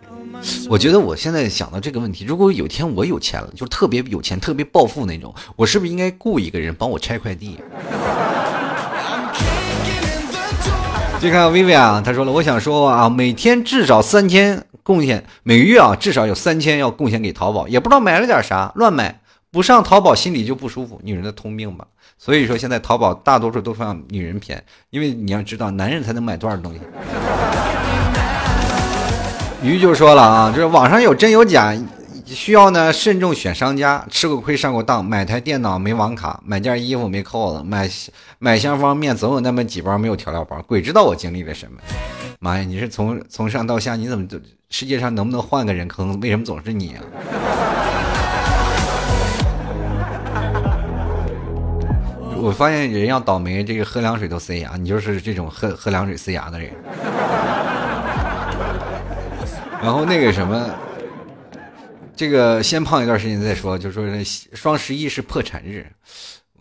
[0.70, 7.60] 我觉得我现在想到这个问题，如果有一天我有钱了，就是特别有钱、特别暴富那种，我是不是应该雇一个人帮我拆快递？
[11.22, 19.20] 就看薇薇啊，他说了，我想说啊，每天至少三千贡献，每个月啊至少有三千要贡献给淘宝，也不知道买了点啥，乱买，
[19.52, 21.86] 不上淘宝心里就不舒服，女人的通病吧。
[22.18, 26.80] 所以说现在淘宝大多数都让女人骗，因为你要知道，男人才能买多少东西。
[29.62, 31.76] 鱼就说了啊，就是网上有真有假。
[32.30, 37.90] 需要呢，慎重选商家，吃过亏上过当，买台电脑没网卡，买件衣服没扣子，买
[38.38, 41.80] 买箱方便面总有那么几包没有调料包，鬼知道我经历了什么。
[42.40, 44.40] 妈呀，你是从从上到下，你怎么就
[44.70, 46.20] 世界上能不能换个人坑？
[46.20, 47.02] 为什么总是你啊？
[52.38, 56.72] 我发现人要倒霉，这个喝凉水都塞牙，你就是这种喝喝凉水塞牙的人。
[59.82, 60.70] 然后那个什么。
[62.20, 64.04] 这个先胖一段时间再说，就说
[64.54, 65.88] 双十一是破产日，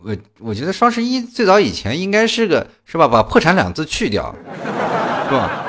[0.01, 3.05] 我我觉得双十一最早以前应该是个是吧？
[3.09, 4.33] 把破产两字去掉，
[5.25, 5.65] 是吧？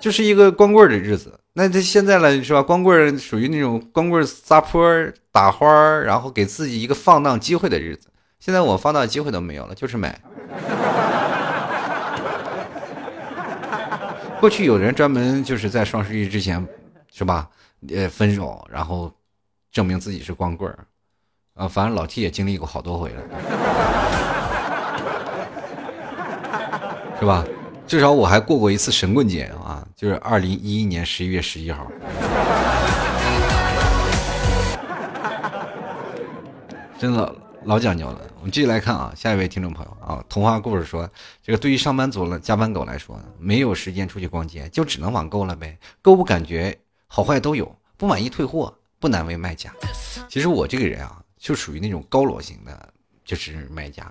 [0.00, 1.38] 就是一个光棍的日子。
[1.52, 2.62] 那他现在了是吧？
[2.62, 4.90] 光棍属于那种光棍撒泼
[5.30, 8.08] 打花然后给自己一个放荡机会的日子。
[8.40, 10.18] 现在我放荡机会都没有了，就是买。
[14.40, 16.66] 过去有人专门就是在双十一之前，
[17.10, 17.48] 是吧？
[17.88, 19.10] 呃，分手，然后
[19.72, 20.78] 证明自己是光棍儿，
[21.54, 23.22] 啊，反正老 T 也经历过好多回了，
[27.18, 27.44] 是吧？
[27.86, 31.86] 至少我还过过一次神棍节啊，就是二零一一年十一月十一号，
[36.98, 37.43] 真的。
[37.64, 41.08] 老讲究了，我们继续来看啊，下一位听众朋友啊，童话故事说，
[41.42, 45.78] 这个对于上班族了、加班狗来说，没有时间出去逛街，就只能网购了呗。
[46.02, 49.72] 购物感觉好坏都有，不满意退货，不难为卖家。
[50.28, 52.92] 其实我这个人啊，就属于那种高裸型的，
[53.24, 54.06] 就是卖家。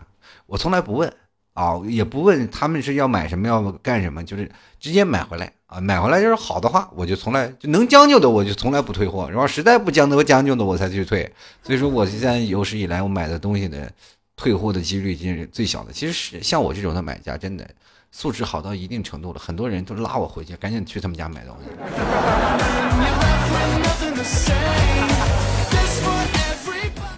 [0.47, 1.14] 我从来不问
[1.54, 11.32] 啊，也不问他们是要买什么要干什么，就是直接买回来啊，买回来就是好的话，我就从来就能将就的我就从来不退货，然后实在不将就将就的我才去退。
[11.62, 13.91] 所以说，我现在有史以来我买的东西的
[14.36, 15.93] 退货的几率经是最小的。
[15.93, 17.70] 其实是像我这种的买家，真的
[18.12, 21.70] 素质好到一定程度了，很多人都拉我回去，赶紧去他们家买东西。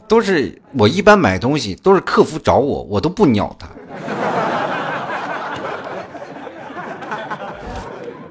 [0.07, 3.67] 都是我一般买东西都是客服找我，我都不鸟他，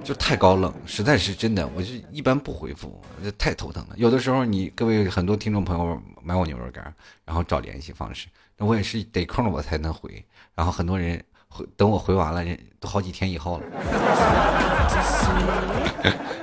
[0.05, 3.95] 就太高冷，实在是真的，我就一般不回复，这太头疼了。
[3.97, 6.95] 有的时候你各位很多听众朋友买我牛肉干，
[7.25, 8.29] 然后找联系方式，
[8.59, 10.25] 那我也是得空了我才能回，
[10.55, 13.65] 然后很多人回等我回完了，人都好几天以后了，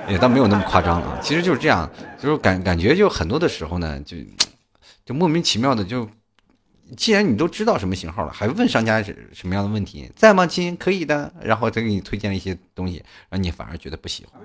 [0.08, 1.88] 也倒没有那么夸张啊，其实就是这样，
[2.20, 4.16] 就是感感觉就很多的时候呢，就。
[5.04, 6.08] 就莫名其妙的就，
[6.96, 10.76] 既然你都知道什么型号了，还问商家是什么样的问题，在吗亲？
[10.76, 14.40] 可以的，然后再给你推荐了一些东西，让你反而觉得不喜欢。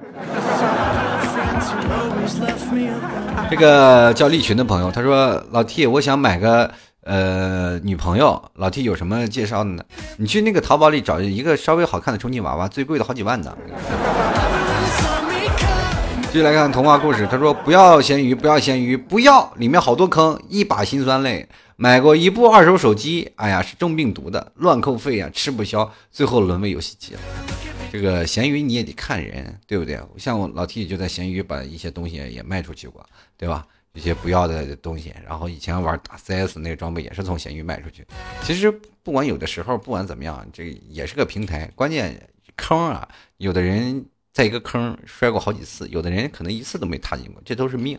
[3.49, 6.71] 这个叫利群的朋友，他说：“老 T，我想买个
[7.03, 9.83] 呃女朋友，老 T 有什么介绍的呢？
[10.17, 13.57] 你去那个淘宝里找一个稍微好看的充气娃娃，最贵的好几万呢。”
[16.37, 17.27] 继续来看童话故事。
[17.31, 19.51] 他说：“不要咸鱼，不要咸鱼，不要！
[19.55, 21.49] 里面好多坑，一把辛酸泪。
[21.77, 27.19] 买过一部二手手机，哎呀，是中病毒的，乱扣费啊，吃不消，最后沦为游戏机了。
[27.91, 29.99] 这个咸鱼你也得看人，对不对？
[30.17, 33.03] 像我老 T 就在咸鱼把一些东西也卖出去过，
[33.35, 33.65] 对吧？
[33.93, 38.05] 一些不要的东西，然后以前玩打 CS 那个装备也是从咸鱼卖出去。
[38.43, 38.71] 其实
[39.01, 41.67] 不管有的时候，不管怎么样，这也是个平台。
[41.73, 44.05] 关键坑啊，有的人。”
[44.37, 47.97] 在一个坑摔过好几次，有的人可能一次都没踏进过，这都是命。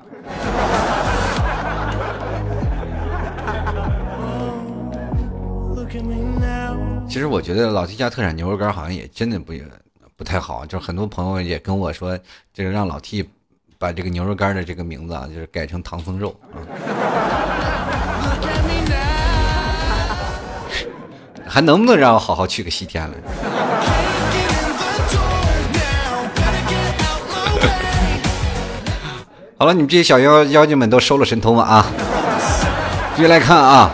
[7.08, 9.52] 其实我觉得老 T 家特产牛肉干好像也真的不
[10.16, 12.16] 不太好，就是很多朋友也跟我说，
[12.54, 13.28] 这个让老 T
[13.76, 16.62] 把这个牛肉干的这个名字啊，就是改成唐僧肉啊，
[21.44, 23.16] 还能不能让我好好去个西天了？
[29.60, 31.84] 好了，你们这些小妖妖精们都收了神通了啊！
[33.16, 33.92] 继续来看啊，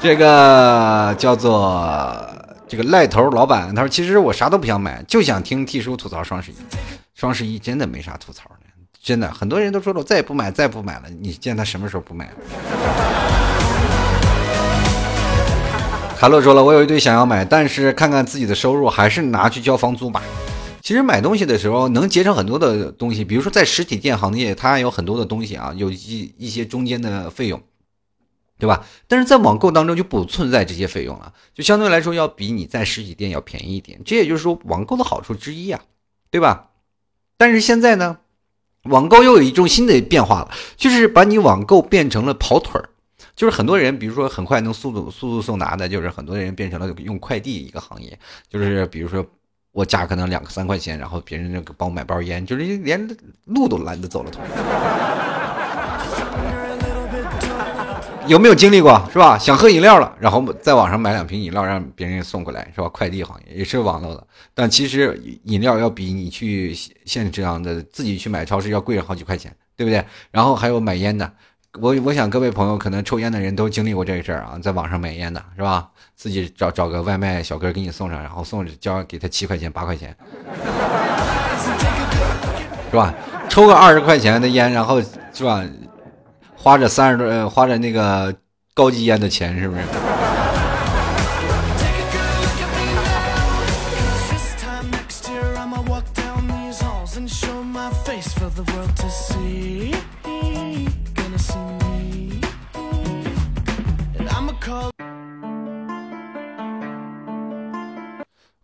[0.00, 2.24] 这个叫做
[2.68, 6.54] 这个赖头老板，他说：“其实我啥都不想买，就想听 T 叔吐槽双十一。
[7.12, 8.66] 双十一真的没啥吐槽的，
[9.02, 11.02] 真的，很多人都说了，我再也不买，再也不买了。
[11.20, 12.32] 你见他什么时候不买了？”
[16.16, 20.22] 卡洛说了：“我有一堆想要买，但是看看自己的收入，还是拿去交房租吧。”
[20.84, 27.62] 其实买东西的时候能节省很多的东西，比如说在实体店行业，它有很多的东西啊，有一一些中间的费用，
[28.58, 28.84] 对吧？
[29.08, 33.98] 但是在网购当中就不存在这些费用了，就相对来说要比你在实体店要便宜一点。
[34.04, 35.80] 这也就是说网购的好处之一啊，
[36.30, 36.68] 对吧？
[37.38, 38.18] 但是现在呢，
[38.82, 42.90] 网购又有一种新的变化了，就是把你网购变成了跑腿儿，
[43.34, 48.18] 就是很多人，比如说很快能速度速度送达的，就是很多人变成了用快递一个行业，
[48.50, 49.26] 就是比如说。
[49.74, 53.04] 我加可能两个三块钱，然后别人那个帮我买包烟，就是连
[53.46, 54.30] 路都懒得走了。
[58.28, 59.36] 有没有经历过是吧？
[59.36, 62.88] 想喝饮料了，然后在网上买两瓶饮料，让别人送过来是吧？
[62.88, 66.72] 快递行业也是网络的，但其实饮料要比你去
[67.04, 70.02] 现这样的自己去买超市要贵上好几块钱，对不对？
[70.30, 71.28] 然后还有买烟的。
[71.80, 75.88] 我我想各位朋友可能抽烟的人都经历过这个事儿啊，在网上买烟的是吧？
[76.14, 80.16] 自己找找个外卖小哥给你送上，然后送交给他七块钱八块钱，
[82.90, 83.12] 是吧？
[83.48, 85.02] 抽个二十块钱的烟，然后
[85.32, 85.64] 是吧？
[86.54, 88.32] 花着三十多，花着那个
[88.72, 89.82] 高级烟的钱，是不是？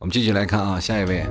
[0.00, 1.26] 我们继续来看啊，下一位，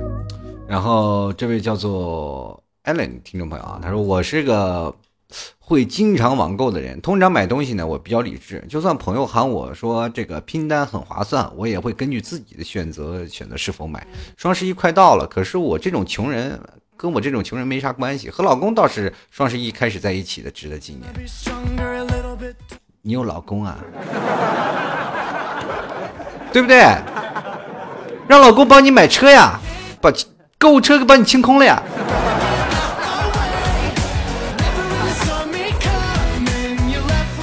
[0.68, 4.94] 然后这位叫做 Allen 听众朋友啊，他说我是个
[5.58, 14.06] 会经常网购的人，通常买东西呢，我比较理智，就算朋友喊我说这个拼单很划算，我也会根据自己的选择选择是否买。
[14.36, 16.56] 双十一快到了，可是我这种穷人
[16.96, 21.12] 跟我这种穷人没啥关系，和老公倒是双十一开始在一起的，值得纪念。
[23.02, 23.78] 你有老公啊？
[26.52, 26.84] 对不对？
[28.30, 29.58] 让老公帮你买车呀，
[30.00, 30.08] 把
[30.56, 31.82] 购物车给帮你清空了呀。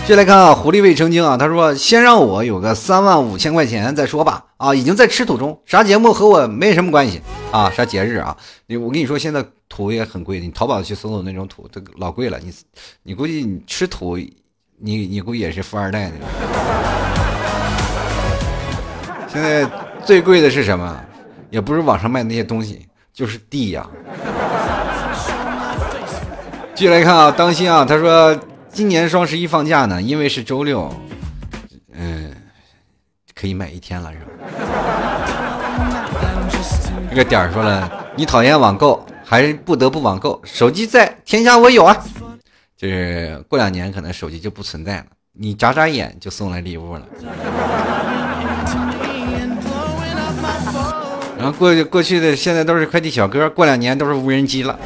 [0.05, 4.45] 接来看啊，狐狸未成精啊，他说先让我有个三万五千块钱再说吧。
[4.55, 7.21] 啊，已经在吃土中，啥节目和我没什么关系
[7.51, 8.37] 啊，啥节日啊？
[8.67, 12.39] 你我跟你说，现在土也很贵，你淘宝去搜搜那种土，这老贵了。
[12.41, 12.53] 你
[13.03, 14.17] 你估计你吃土，
[14.79, 16.27] 你你估计也是富二代那种。
[19.29, 19.69] 现在
[20.07, 20.97] 最贵的是什么？
[21.49, 23.85] 也不是网上卖那些东西，就是地呀。
[26.73, 27.83] 继续来看啊，当心啊！
[27.83, 28.33] 他说
[28.69, 30.89] 今年双十一放假呢，因为是周六，
[31.91, 32.33] 嗯，
[33.35, 34.27] 可以买一天了是吧？
[37.09, 40.41] 这个点儿说了，你讨厌网购，还是不得不网购？
[40.45, 41.97] 手机在天下我有啊！
[42.77, 47.05] 就是过两年可能手机就不存在了，你眨眨眼就送来礼物了。
[51.53, 54.77] 过去过去的现在都是快递小哥，过两年都是无人机了。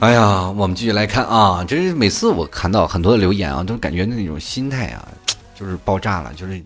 [0.00, 1.64] 哎呀，我们继续来看啊！
[1.66, 5.06] 这是每次我看到很多的留言啊，都感觉那种心态啊，
[5.54, 6.32] 就是爆炸了。
[6.34, 6.60] 就是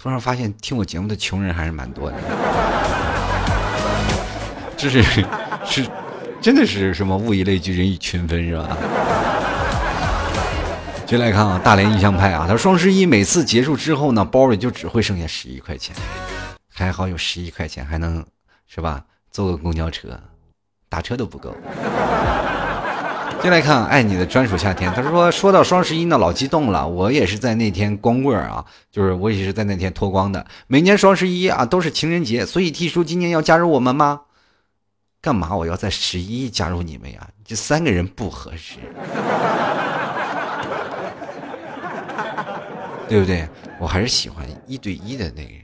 [0.00, 2.16] 突然发现听我节目的穷人还是蛮多的，
[4.78, 5.02] 这是
[5.64, 5.84] 是
[6.40, 8.76] 真的是什么物以类聚，人以群分是吧？
[11.04, 15.96] 继续来看啊，大连印象派啊，他说双十一每次结束之后呢，包里就只会剩下十一块钱，
[16.72, 18.24] 还好有十一块钱还能
[18.66, 19.02] 是吧？
[19.30, 20.08] 坐个公交车，
[20.88, 21.54] 打车都不够。
[23.40, 24.92] 进来看，爱你的专属夏天。
[24.94, 26.86] 他说：“说到双十一呢，老激动了。
[26.86, 30.44] 我也是在那天光棍啊，就是我也是在那天脱光的。
[30.66, 34.22] 每年双十一啊，都是情人节，所以 T 叔今年要加入我们吗？
[35.20, 37.28] 干嘛我要在十一加入你们呀？
[37.44, 38.76] 这三个人不合适，
[43.08, 43.48] 对不对？
[43.80, 45.58] 我还是喜欢一对一的那个人。”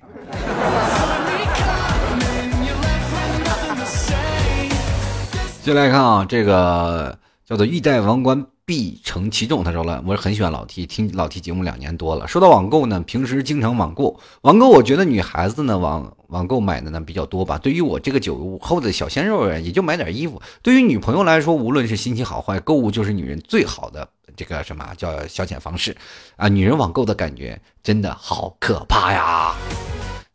[5.62, 7.16] 进来看啊，这个。
[7.46, 12.26] 叫做欲戴王冠必承其重，他说了，我很喜欢老 T，听老 T 节目两年多了。
[12.26, 17.58] 说到网购呢，平时经常网购，网购我觉得女孩子呢网网购买的呢比较多吧。
[17.58, 20.40] 对于我这个九五后的小鲜肉也就买点衣服。
[20.62, 25.94] 对于女朋友来说，无论是心情好坏，购物就是女人最好的这个什么叫消遣方式
[26.36, 26.48] 啊。
[26.48, 29.54] 女人网购的感觉真的好可怕呀！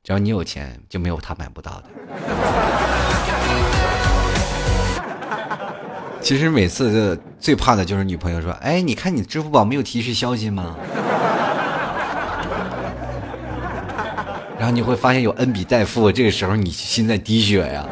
[0.03, 1.85] 只要你有钱，就没有她买不到的。
[6.21, 10.75] 其实每次最怕的就是女朋友说：“哎，你看你支付宝没有提示消息吗？”
[14.59, 17.85] 然后你会发现有 N 笔代付，这个时候你心在滴血呀。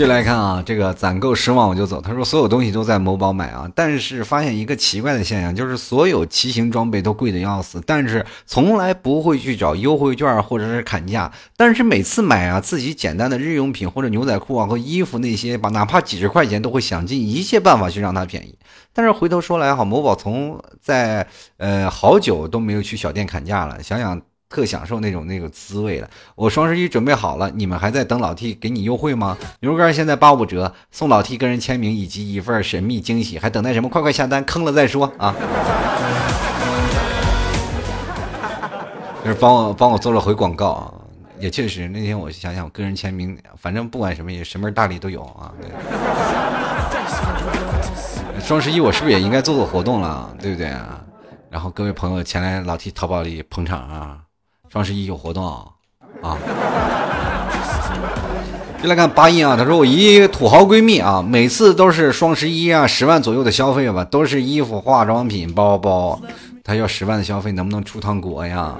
[0.00, 2.00] 续来看啊，这个攒够十万我就走。
[2.00, 11.30] 他说所有东西都在某宝买啊，但是发现一个奇怪的现象，就是所有骑行装备都贵的要死，但是从来不会去找优惠券或者是砍价。
[11.54, 18.56] 但是每次买啊，自己简单的日用品或者牛仔裤啊和衣服那些吧，哪怕几十块钱都会想尽一切办法去让它便宜。
[18.94, 21.26] 但是回头说来哈，某宝从在
[21.58, 24.18] 呃好久都没有去小店砍价了，想想。
[24.50, 26.10] 特享受那种那个滋味了。
[26.34, 29.38] 我双十一准备好了，你们还在等老 T 给你优惠吗？
[29.60, 33.88] 牛肉干现在八五折，送老 T 个人签名以及一份神秘惊喜，还等待什么？
[33.88, 35.34] 快快下单，坑了再说啊！
[39.22, 40.92] 就是帮我帮我做了回广告啊，
[41.38, 45.54] 也确实那天我想想，我个人签名，反正不管什么也什么大礼都有啊。
[48.42, 51.00] 双十一我是不是也应该做做活动了，对不对啊？
[51.50, 54.18] 然后各位朋友前来老 T 淘宝里捧场啊！
[54.70, 55.66] 双十一有活动啊！
[58.80, 66.20] 就来看八一啊，他说我一土豪闺蜜啊，每次都是双十一啊，十万左右的消费吧，都是衣服、化妆品、包包。
[66.62, 68.76] 她要十万的消费，能不能出趟国呀？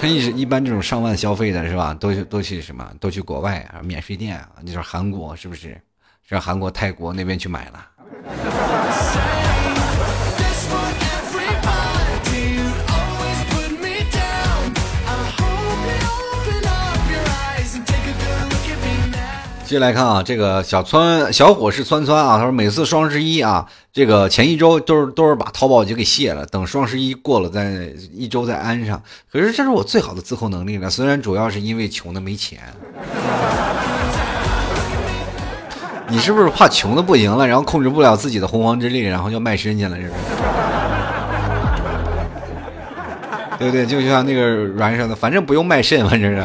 [0.00, 1.94] 像一一般这种上万消费的是吧？
[2.00, 2.84] 都都去什么？
[2.98, 5.78] 都去国外啊，免税店啊，你说韩国是不是？
[6.28, 7.86] 上韩国、泰国那边去买了。
[19.72, 29.02] 接来看啊，这个小川小伙是川川啊，他说每次双十一啊，这个前一周都是都是把淘宝就给卸了，等双十一过了再一周再安上。
[29.32, 32.58] 可是这是我最好的自控能力了，虽然主要是因为穷的没钱。
[36.08, 40.14] 你是不是怕穷的不行了，然后控制不了自己的洪荒之力，然后要卖身去了，是不是？
[43.58, 43.86] 对不对？
[43.86, 46.44] 就像那个软上的，反正不用卖肾，反正是。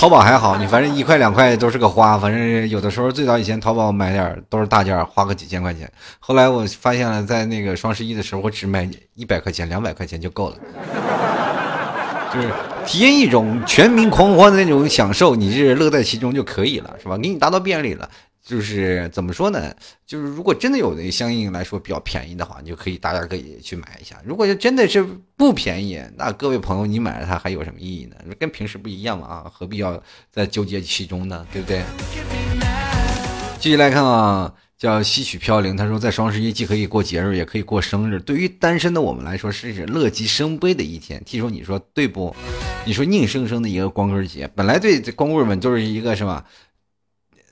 [0.00, 5.92] 淘宝还好，你反正一块两块都是个花，反正有的时候最早以前淘宝买点都是大件，花个几千块钱。
[6.18, 10.56] 后来我发现了，在那个双十一的时候，我只买一百块钱、两百块钱就够了，
[12.32, 12.48] 就是
[12.86, 17.18] 体验一种全民狂欢的那种享受，你是乐在其中就可以了，是吧？
[17.18, 18.08] 给你达到便利了。
[18.42, 19.72] 就是怎么说呢？
[20.06, 24.16] 就是如果真的有的相应来说比较便宜的话，你就可以大家可以去买一下。
[24.24, 28.16] 如果真的是不便宜，那各位朋友你买了它还有什么意义呢？
[28.38, 31.46] 跟平时不一样嘛啊，何必要在纠结其中呢？
[31.52, 31.82] 对不对？
[33.60, 38.18] 继续来看啊，叫吸取飘零，他说在双十一既可以过节日，也可以过生日。
[38.18, 41.22] 对于单身的我们来说，是乐极生悲的一天。
[41.24, 42.34] 听说你说对不？
[42.86, 46.42] 你说硬生生的一个光棍节，本来对光棍们就是一个什么？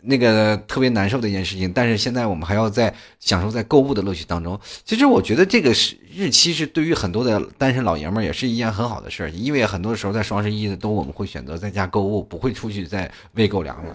[0.03, 4.59] 那个特别难受的一件事情，但是现在我们还要在享受在购物的乐趣当中。
[4.85, 13.95] 其实我觉得这个是日期是对于很多的单身老爷们也是一件很好的事儿，因为很多时候在双十一的都我们会选择在家购物，不会出去再喂狗粮了，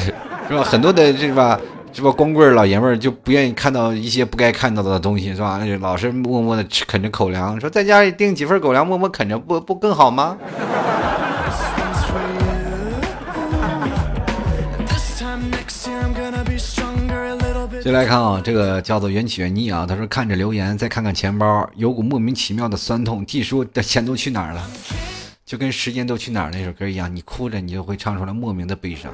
[0.48, 0.62] 是吧？
[0.62, 1.60] 很多的这吧，
[1.92, 5.60] 这吧光棍老爷们就不愿意看到一些不该看到的东西，是吧？
[5.80, 10.36] 老是默默的吃啃着口粮，说在家里订几份狗粮，默默啃着，不不更好吗？
[17.86, 19.86] 接来看啊，这个叫做缘起缘逆啊。
[19.88, 23.24] 他说看着留言，再看看钱包，有股莫名其妙的酸痛。
[23.24, 24.70] T 叔的钱都去哪儿了？
[25.44, 29.12] 就跟时间都去哪儿那首歌一样，你哭着你就会唱出来莫名的悲伤。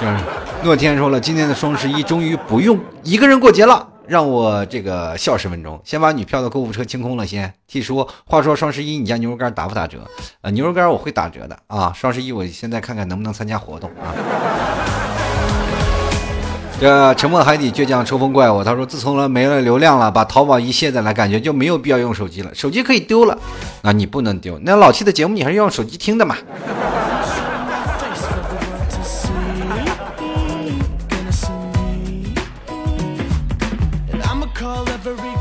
[0.00, 0.16] 就是
[0.64, 5.78] 诺天说了，今天的双十一终于不用一个人过节了，让我这个笑十分钟。
[5.84, 7.52] 先把女票的购物车清空了先。
[7.68, 10.08] T 叔，话说双十一你家牛肉干打不打折？
[10.40, 11.92] 呃，牛肉干我会打折的啊。
[11.94, 14.08] 双十一我现在看看能不能参加活动啊。
[16.80, 22.50] 这沉默海底倔强抽风怪物，他说：“自从了没了流量了，把淘宝一卸载了，感觉就没有必要用手机了。
[22.54, 23.36] 手机可以丢了，
[23.82, 24.58] 那你不能丢。
[24.62, 26.34] 那老七的节目你还是用手机听的嘛？”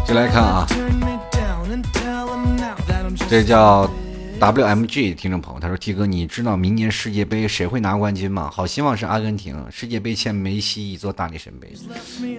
[0.06, 0.68] 就来看啊，
[3.30, 3.90] 这叫。
[4.40, 8.50] WMG 听众朋友，他说：“T 哥，你知道明年世界杯谁会拿冠军吗？
[8.50, 9.66] 好希望是阿根廷。
[9.70, 11.74] 世界杯欠梅西一座大力神杯。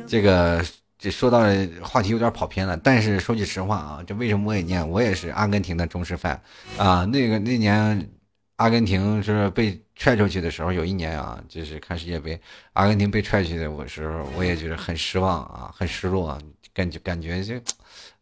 [0.08, 0.64] 这个
[0.98, 1.40] 这说到
[1.82, 4.88] 话题有点跑偏了，但是说句实话啊，这为什么我也念？
[4.88, 6.38] 我也是阿根廷的忠实 fan
[6.78, 7.04] 啊。
[7.04, 8.10] 那个那年
[8.56, 12.40] 阿根廷是被踹出去的时候，有一年啊，就是看世界杯，
[12.72, 16.38] 阿根廷被踹去的我时候，我也觉得很失望啊，很失落，
[16.72, 17.54] 感觉感觉就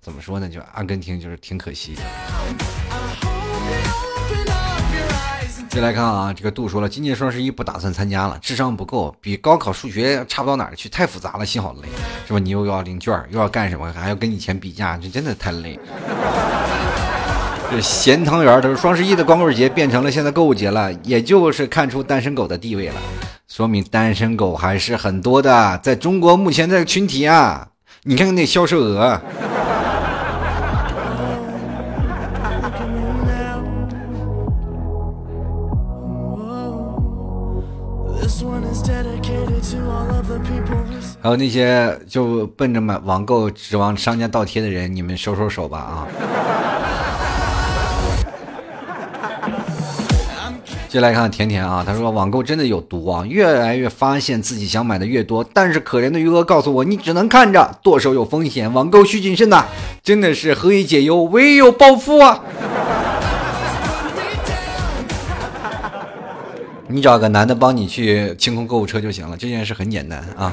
[0.01, 0.49] 怎么说呢？
[0.49, 2.03] 就阿根廷就是挺可惜的。”
[5.71, 11.89] 再来看啊，这个杜说了，今年双十一不打算参加了，智商不够，比高考数学差不到哪儿去，太复杂了，心好累，
[12.27, 12.39] 是吧？
[12.41, 15.79] 你又要领券， 又要干什么，还要跟以前比价，这真的太累。
[17.71, 22.97] 这咸汤圆，他说双十一的光棍节变成了现在购物节了，也就是看出单身狗的地位了，
[23.47, 27.69] 说明单身狗还是很多的，在中国目前这个群体啊，
[28.03, 29.21] 你看看那销售额。
[41.29, 46.09] 还有那些就奔着买网购指望商家倒贴的人，你们收收手吧啊！
[50.89, 59.67] 接下来看甜甜啊，他说网购真的有毒啊，越来越发现自己想买的越多，但是可怜的余额告诉我，你只能看着，剁手有风险，网购需谨慎呐！
[60.03, 62.43] 真的是何以解忧，唯有暴富啊！
[66.91, 70.51] 你找个男的帮你去清空购物车就行了，这件事很简单啊。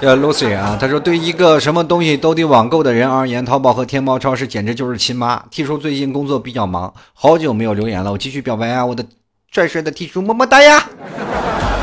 [0.00, 5.40] 叫 Lucy 啊，他说对一个什么东西都得网购的人而言，淘宝和天猫超市简直就是亲妈。
[5.52, 9.04] T 叔最近工作比较忙，好久没有留言了，我继续表白啊，我的
[9.52, 10.84] 帅帅的 T 叔么么哒呀。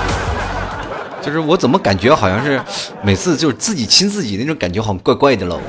[1.24, 2.62] 就是我怎么感觉好像是
[3.02, 5.60] 每次就是自己亲自己那种感觉，好像怪怪的喽。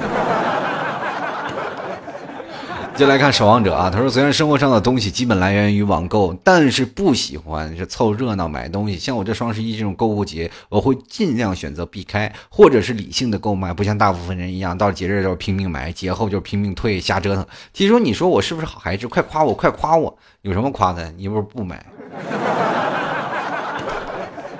[2.99, 8.99] 接来看守望者啊，他说虽然生活上的东西基本来源于网购，但是不喜欢是凑热闹买东西。
[8.99, 17.47] 像我这双十一这种购物节，我会尽量选择避开，或者是理性的购买，不像大部分人一样，到节日就拼命买，节后就拼命退，瞎折腾。
[17.73, 19.07] 其实你说我是不是好孩子？
[19.07, 20.19] 快夸我，快夸我！
[20.43, 21.09] 有什么夸的？
[21.17, 21.81] 你不是不买，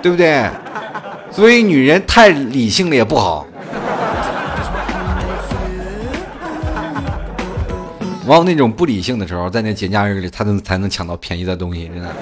[0.01, 0.49] 对不对？
[1.29, 3.45] 所以女人太理性了也不好。
[8.29, 12.13] 往往那种不理性的时候，在那节假日里，他能才能抢到便宜的东西，真的。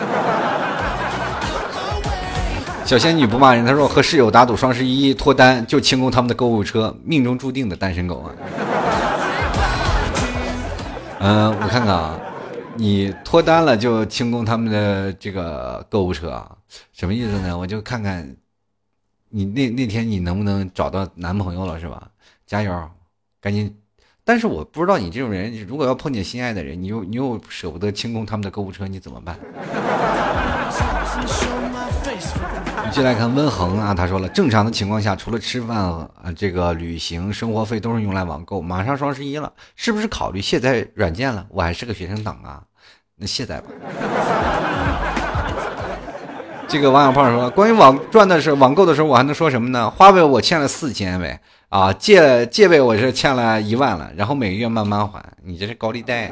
[2.85, 8.31] 小仙女不骂人，她说和室友打赌双十一脱单就清空他们的购物车，命中注定的单身狗啊！
[11.19, 12.17] 嗯，我看看啊，
[12.75, 16.41] 你脱单了就清空他们的这个购物车，
[16.93, 17.57] 什么意思呢？
[17.57, 18.33] 我就看看
[19.27, 22.07] 你那那天你能不能找到男朋友了，是吧？
[22.45, 22.89] 加油，
[23.41, 23.75] 赶紧！
[24.27, 29.39] 但是我不知道你这种人，如果要碰见心爱的人，你又你又舍不得清空他们的购物车，你怎么办？
[32.91, 38.61] 继续来看温恒啊，他说了，正常的情况下，除了吃饭啊，这个旅行生活费都是用来网购。
[38.61, 41.45] 马上双十一了，是不是考虑卸载软件了？
[41.49, 42.61] 我还是个学生党啊，
[43.15, 43.67] 那卸载吧。
[46.67, 49.89] 这个王小胖说，关于网赚的是网购的时候，我还能说什么呢？
[49.89, 51.39] 花呗我欠了四千呗，
[51.77, 56.31] 啊，借借呗我是欠了一万了，然后每个月慢慢还，你这是高利贷。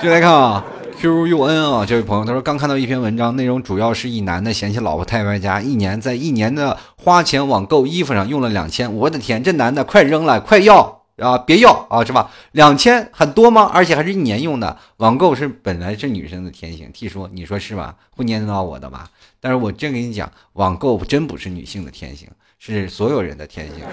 [0.00, 0.64] 继续来看啊。
[1.00, 12.30] Q U N 啊，这位朋友，他说刚看到一篇文章，内容主要是一男的嫌弃老婆太败家，一年在一年的花钱网购衣服上用了两千，我的天，这男的快扔了，快要啊，别要啊，是吧？
[12.52, 13.70] 两千很多吗？
[13.72, 14.76] 而且还是一年用的。
[14.98, 17.94] 网购是本来是女生的天性，T 说，你说是吧？
[18.10, 19.08] 会念叨我的吧？
[19.40, 23.84] 但是我真跟你讲，网购真不是女性的天性，是所有人的天性。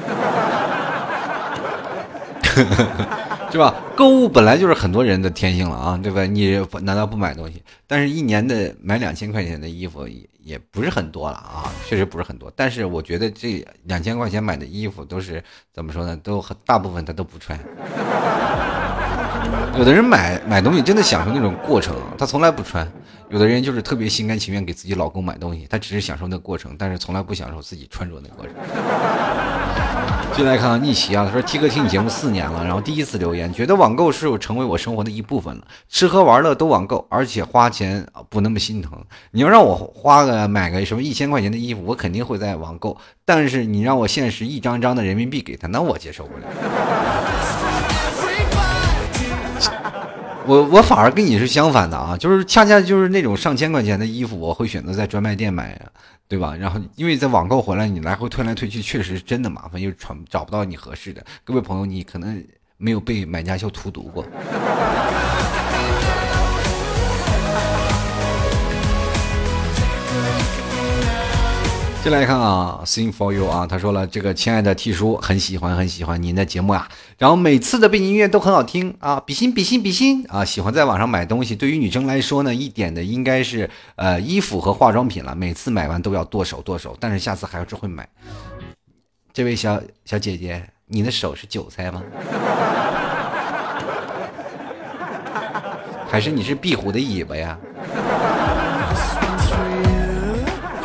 [3.51, 3.73] 是吧？
[3.95, 6.25] 购物本来就是很多人的天性了啊，对吧？
[6.25, 7.63] 你难道不买东西？
[7.87, 12.51] 但是一年的买两千块钱的衣服也也不是很多了啊，确实不是很多。
[12.55, 15.43] 但是我觉得这两千块钱买的衣服都是
[15.73, 16.17] 怎么说呢？
[16.17, 17.57] 都大部分他都不穿。
[19.77, 22.85] 有的人买买东西真的享受那种过程，他从来不穿；
[23.29, 28.53] 有的人就是特别心甘情愿给自己老公买东西，他只是享受那过程，但是从来不享受自己穿着那过程。
[30.35, 31.23] 进来看看逆袭啊！
[31.25, 39.01] 他说：“T 哥听你节目四年了，然后第一次留言，觉得网购是成为我生活的一部分了，吃喝玩乐都网购，而且花钱不那么心疼。
[39.31, 42.97] 你要让我花个买个什么一千块钱的衣服，我肯定会在网购。
[43.23, 46.45] 但是你让我现实一张张的人民币给他，那我接受不了。
[50.47, 55.79] 我我反而跟你是相反的啊，就是恰恰就是那种上千块钱的衣服，我会选择在专卖店买。”
[56.27, 56.55] 对吧？
[56.59, 61.23] 然后因为在网购回来，你来回退来退去，确实真的麻烦，又找找不到你合适的。
[61.43, 62.43] 各位朋友，你可能
[62.77, 64.25] 没有被买家秀荼毒过。
[72.05, 76.87] 进来看啊，Sing for you 啊，他说了，这个亲爱的 T 叔很喜欢很喜欢您的节目啊，
[77.17, 88.07] 然后每次的背景音乐都很好听啊，比心比心比心啊，喜欢在网上买东西，对于女生来说呢，一点的应该是呃衣服和化妆品了，每次买完都要剁手剁手，但是下次还是会买。
[89.33, 92.03] 这位小小姐姐，你的手是韭菜吗？
[96.07, 97.57] 还是你是壁虎的尾巴呀？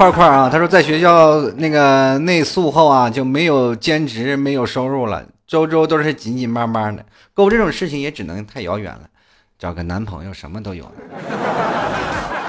[0.01, 7.05] 块块啊，他说在学校那个内宿后啊，就没有兼职，没有收入了，周周都是紧紧巴巴的。
[7.35, 9.03] 购物这种事情也只能太遥远了，
[9.59, 10.93] 找个男朋友什么都有了。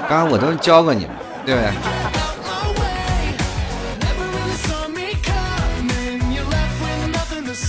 [0.08, 1.10] 刚刚我都教过你们，
[1.44, 1.70] 对不对？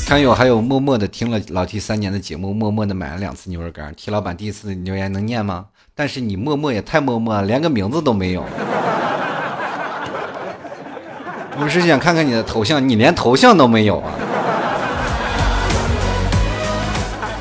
[0.07, 3.93] 看有还有默默的听了老 T 三年的节目，默默的买了两次牛肉干。
[3.95, 5.65] T 老板第一次留言能念吗？
[5.93, 8.45] 但是你默默也太默默了，连个名字都没有。
[11.59, 14.11] 我是想看看你的头像，你连头像都没有啊！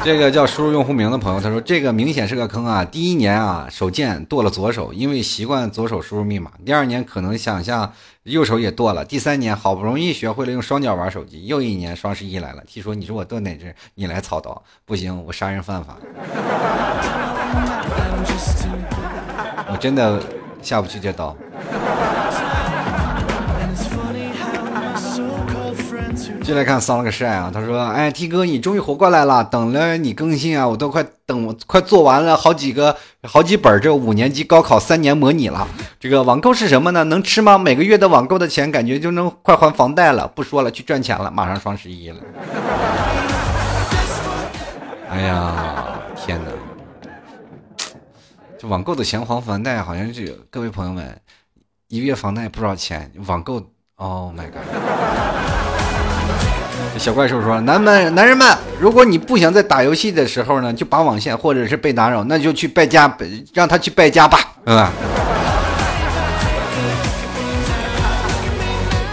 [0.04, 2.84] 这个叫输入用户名的朋友，他说这个明显是个坑啊！
[2.84, 7.92] 第一年啊，手贱剁了左手，因为习惯左手输入密码；第二年可能想象
[8.24, 13.74] 右手也剁了；第三年好不容易学会了用双脚玩手机，又一年双十一来了听说你说我剁哪只？
[13.94, 15.96] 你来操刀，不行，我杀人犯法，
[19.70, 20.20] 我真的
[20.60, 21.34] 下不去这刀。
[26.43, 27.51] 进来看骚了个帅啊！
[27.55, 35.68] 他说：“哎，T 哥，你终于活过来了，等了你更新啊，我都快等快做完了好几个好几本这五年级高考三年模拟了。
[36.01, 37.05] 这个网购是什么呢？
[37.05, 37.57] 能吃吗？
[37.57, 40.26] 每个月的网购的钱感觉就能快还房贷了。
[40.26, 41.30] 不说了，去赚钱了。
[41.30, 42.16] 马上双十一了。
[45.09, 46.51] 哎呀，天哪！
[48.59, 51.20] 这网购的钱还房贷，好像是各位朋友们，
[51.88, 53.12] 一个月房贷不少钱。
[53.26, 53.62] 网购
[53.97, 55.61] ，Oh my god！”
[56.99, 58.47] 小怪兽说：“男们，男人们，
[58.78, 63.12] 如果你不想在打游戏的时候呢，就拔网线或者是被打扰，那就去败家，
[63.53, 64.93] 让他去败家吧，对吧？”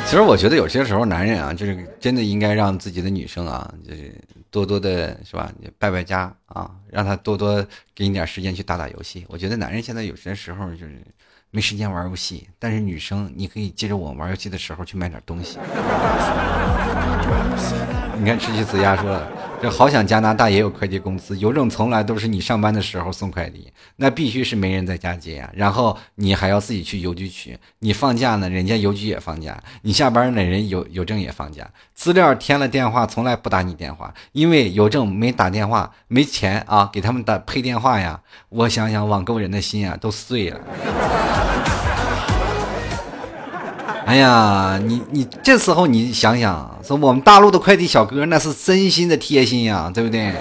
[0.05, 4.13] 其实我觉得有些时候男人啊，就是真的应该让自己的女生啊，就是
[4.51, 7.65] 多多的是吧，败败家啊，让他多多
[7.95, 9.25] 给你点时间去打打游戏。
[9.27, 11.01] 我觉得男人现在有些时候就是。
[11.51, 15.57] 没时间玩游戏，但是女生，你可以借着我玩游戏的时候去买点东西。
[18.21, 19.27] 你看，吃鸡子鸭说了，
[19.61, 25.49] 这好想加拿大也有快递公司，邮政从来都是你上班的时候送快递，那必须是没人在家接呀。
[25.53, 31.67] 然后你还要自己去邮局取，你放假呢，人家邮局也放假；你下班呢，人邮邮政也放假。
[31.95, 38.19] 资料填了电话，从来不打你电话，因为邮政没打电话，没钱啊，给他们打配电话呀。
[38.49, 40.59] 我想想，网购人的心啊，都碎了。
[44.05, 50.33] 哎呀，你你这时候你想想，说我们大陆的快递小哥那是真心的贴心呀，对不对？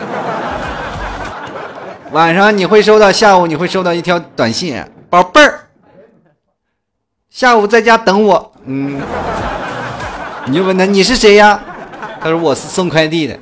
[2.12, 5.68] 晚上你会收到，下午你会收到一条短信，宝贝儿，
[7.28, 8.52] 下午在家等我。
[8.64, 8.98] 嗯，
[10.48, 11.60] 你就问他你是谁呀？
[12.20, 13.38] 他说我是送快递的。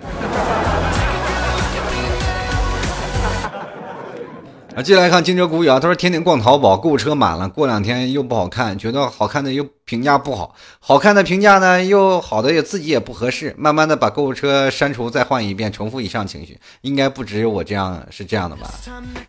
[4.77, 18.68] 啊，接下来看金哲古语啊，他说天天逛淘宝，购物车满了，过两天又不好看，觉得好看的又评价不好，好看的评价呢又好的也自己也不合适，慢慢的把购物车删除，再换一遍，重复以上情绪，应该不只有我这样是这样的吧？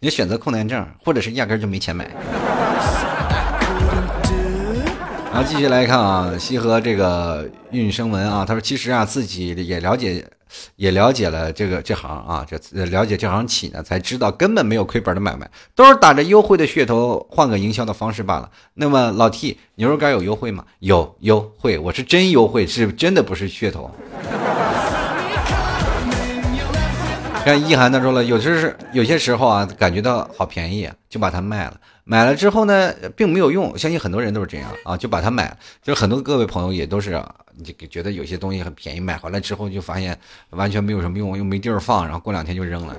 [0.01, 2.11] 你选择困难症，或者是压根就没钱买。
[5.31, 10.25] 然后继续来看啊，西河这个运生文啊，他说其实啊自己也了解。
[10.75, 18.49] 也了解了这个这行啊，这了解这行起呢，才知道根本没有亏本的买卖，都是打着优惠的噱头，换个营销的方式罢了。
[18.75, 20.63] 那么老 T 牛肉干有优惠吗？
[20.79, 23.89] 有优惠，我是真优惠，是真的不是噱头。
[27.43, 31.77] 看一涵他说了，有些是有些时候啊，感觉到好便宜，就把它卖了。
[32.09, 35.57] 买了之后呢，并没有用，相信很多人都是这样啊，就把它买了。
[35.83, 37.21] 就是很多各位朋友也都是，
[37.57, 40.17] 你觉得有些东西很便宜，买回来之后就发现
[40.51, 42.95] 完全没有什么用，又没地儿放，然后过两天就扔了。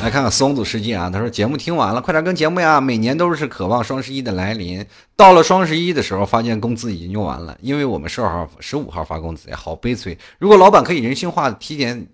[0.00, 2.80] 来看看松子世界啊，他说节目听完了，快点跟节目呀！
[2.80, 4.82] 每年都是渴望双十一的来临，
[5.16, 10.16] 到了双十一的时候，发现工资已经用完了，因为我们十二号、十五号发工资呀，好悲催。
[10.38, 12.06] 如果老板可以人性化，提前。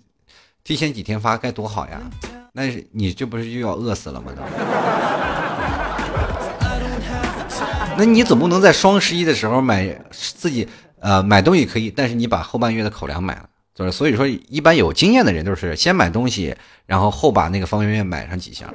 [0.65, 2.01] 提前几天发该多好呀！
[2.55, 4.33] 那是你这不是又要饿死了吗？
[7.99, 10.67] 那你总不能在双十一的时候买自己
[11.01, 13.45] 呃买东西可以，但是你把后半月的口粮买了，
[13.75, 16.57] 就是所以说一般有经验的人都是先买东西，
[16.87, 18.73] 然后后把那个方便面买上几箱。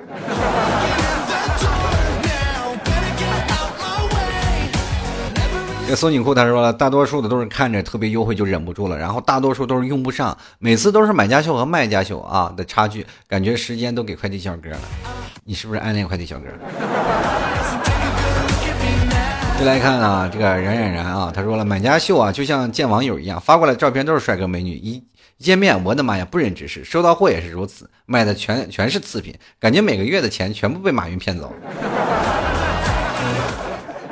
[5.89, 14.77] 这松紧裤他说了，大多数的都是看着特别优惠就忍不住了，然后大多数都是用不上，每次都是买家秀和卖家秀啊的差距，感觉时间都给快递小哥了。
[15.43, 16.45] 你是不是暗恋快递小哥？
[19.59, 25.03] 再来看啊，这个冉冉冉啊，他说了，买家秀啊就像见网友一样，发过来照片都是帅哥美女，一
[25.39, 31.51] 见面我的妈呀不忍直视，收到货也是如此，卖的全全是次品，感觉每个月的钱全部被马云骗走。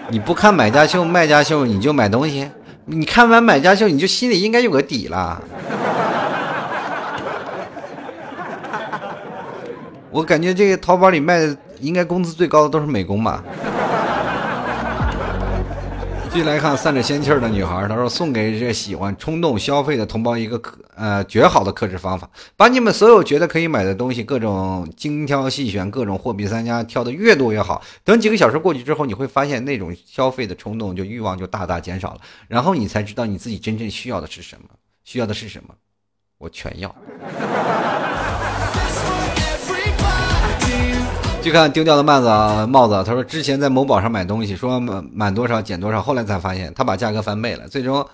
[0.09, 2.49] 你不看买家秀、卖家秀，你就买东西？
[2.85, 5.39] 你看完买家秀，你就心里应该有个底了。
[10.09, 13.43] 我感觉这个淘宝里卖的，应该工资最高的都是美工吧。
[16.38, 27.81] 继续来看散着仙气儿的女孩，她说：“送给这喜欢冲动消费的同胞一个克呃绝好的克制方法，把你们所有觉得可以买的东西，各种精挑细选，各种货比三家，挑的越多越好。
[28.03, 34.69] 等几个小时过去之后，你会发现那种消费的冲动就欲望就大大减少了，然后你才知道你自己真正需要的是什么，
[35.03, 35.73] 需要的是什么，
[36.38, 36.95] 我全要。”
[41.47, 43.01] 去看丢掉的帽子啊，帽子。
[43.05, 48.05] 他说之前在某宝上买东西，说满满多少减多少，后来才发现他把价格翻倍了，最终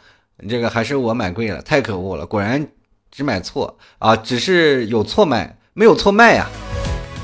[0.47, 2.27] 这个还是我买贵了，太可恶了。
[2.27, 2.63] 果然
[3.11, 6.47] 只买错啊，只是有错买，没有错卖呀。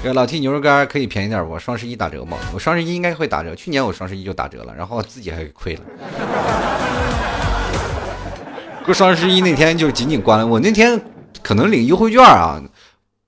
[0.02, 1.60] 这老 T 牛肉干可以便宜点不？
[1.60, 2.38] 双十一打折吗？
[2.56, 5.82] 我双十一应该会打折，去年我双十一就打折了，然后自己还给亏了。
[8.84, 11.00] 过双十一那天就紧紧关了，我那天
[11.44, 12.60] 可能领优惠券啊。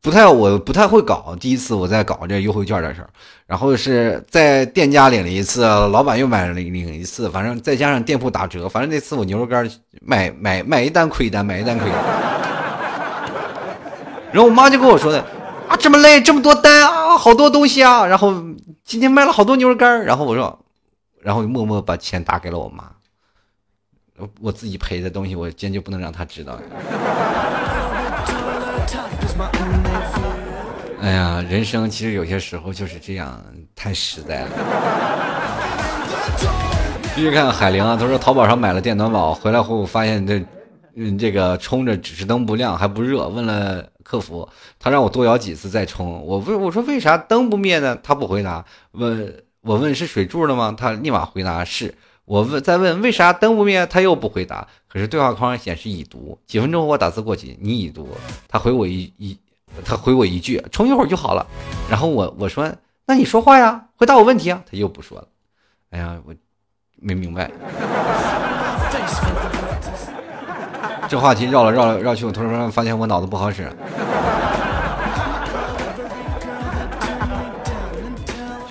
[0.01, 1.35] 不太，我不太会搞。
[1.39, 3.09] 第一次我在搞这优惠券的事儿，
[3.45, 9.69] 然后是在店家领了一次，老板又买了领一次，反正再加上店铺打折，反正那次我牛肉干
[10.01, 12.03] 买买买一单亏一单，买一单亏一单。
[14.31, 15.19] 然后我妈就跟我说的
[15.67, 18.33] 啊，这么累，这么多单啊，好多东西啊，然后
[18.83, 20.65] 今天卖了好多牛肉干，然后我说，
[21.19, 22.85] 然后默默把钱打给了我妈，
[24.39, 26.57] 我自己赔的东西，我坚决不能让她知道。
[31.01, 33.41] 哎呀，人生其实有些时候就是这样，
[33.75, 34.51] 太实在了。
[37.15, 40.41] 继续看海玲啊，他说淘宝上买了电暖宝，回来后发现这，
[40.95, 44.47] 嗯，这个充着指示灯不亮还不热，问了客服，
[44.79, 46.25] 他让我多摇几次再充。
[46.25, 47.97] 我问我说为啥灯不灭呢？
[48.01, 48.63] 他不回答。
[48.91, 50.73] 问我问是水柱的吗？
[50.77, 51.93] 他立马回答是。
[52.31, 54.65] 我问再问为啥灯不灭，他又不回答。
[54.87, 56.39] 可是对话框显示已读。
[56.47, 58.07] 几分钟后我打字过去，你已读。
[58.47, 59.37] 他回我一一，
[59.83, 61.45] 他回我一句，充一会儿就好了。
[61.89, 62.73] 然后我我说
[63.05, 64.63] 那你说话呀，回答我问题啊。
[64.65, 65.27] 他又不说了。
[65.89, 66.33] 哎呀，我
[66.95, 67.51] 没明白。
[71.09, 73.69] 这话题绕了绕了绕去，我突然发现我脑子不好使。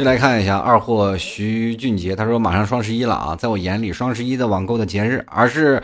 [0.01, 5.83] 就来看一下二货徐俊杰，他说马上双十一了啊，在我眼里，双十一的网购的节日，而是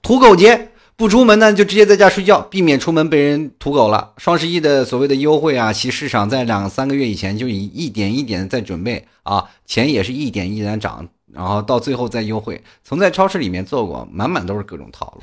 [0.00, 0.70] 土狗节。
[0.96, 4.14] 不出门呢，就直接在家睡觉，避免出门被人土狗了。
[4.16, 12.58] 双十一的所谓的优惠啊，其市场在两三个月以前就一一点一点在准备啊，钱也是一点一点涨，然后到最后再优惠。
[12.82, 15.22] 曾在超市里面做过，满满都是各种套路。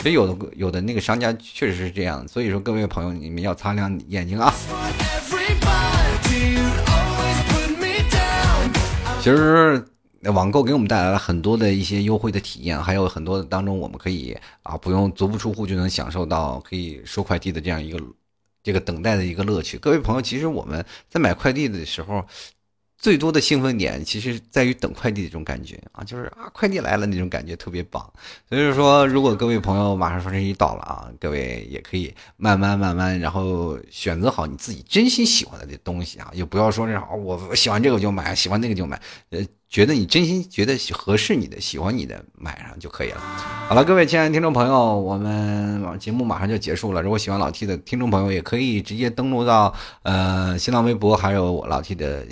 [0.00, 4.50] 所以有的有的那个商家确实是这样，所以说各位朋友，你们要擦亮眼睛啊。
[9.22, 9.84] 其实
[10.32, 18.02] 网购给我们带来了很多的一些优惠的体验，还有很多当中我们可以啊不用足不出户就能享受到可以收快递的这样一个
[18.64, 19.78] 这个等待的一个乐趣。
[19.78, 22.24] 各位朋友，其实我们在买快递的时候。
[23.02, 28.00] 最多的兴奋点其实在于等快递的这种感觉啊，就是啊，快递来了那种感觉特别棒。
[28.48, 43.20] 所以说，如果各位朋友马上双十一到了啊，各位也可以慢慢慢慢，然后选择好你自己真心喜欢的这东西啊，也不要说这啊，我喜欢这个就买，喜欢那个就买，呃，觉得你真心觉得合适你的、喜欢你的买上就可以了。
[43.68, 47.02] 好了，各位亲爱的听众朋友，我们节目马上就结束了。
[47.02, 49.74] 如果喜欢老 T 的听众朋友，也可以直接登录到
[50.04, 52.24] 呃新浪微博，还有我老 T 的。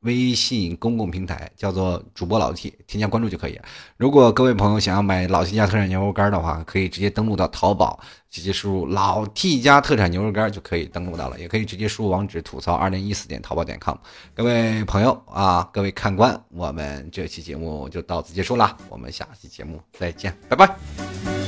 [0.00, 3.60] 微信公共平台叫做主播老 T，添加关注就可以。
[3.96, 7.98] 如果各位朋友想要买老 T 家特产牛肉干的话，可以直接登录到淘宝，
[8.30, 11.40] 直接输入老 T 家特产牛肉干就可以登录到了。
[11.40, 13.96] 也可以直接输入网址吐槽二零一四点淘宝点 com。
[14.34, 21.45] 各位朋友啊，各位看官，我们这期节目就到此结束了，我们下期节目再见，拜拜。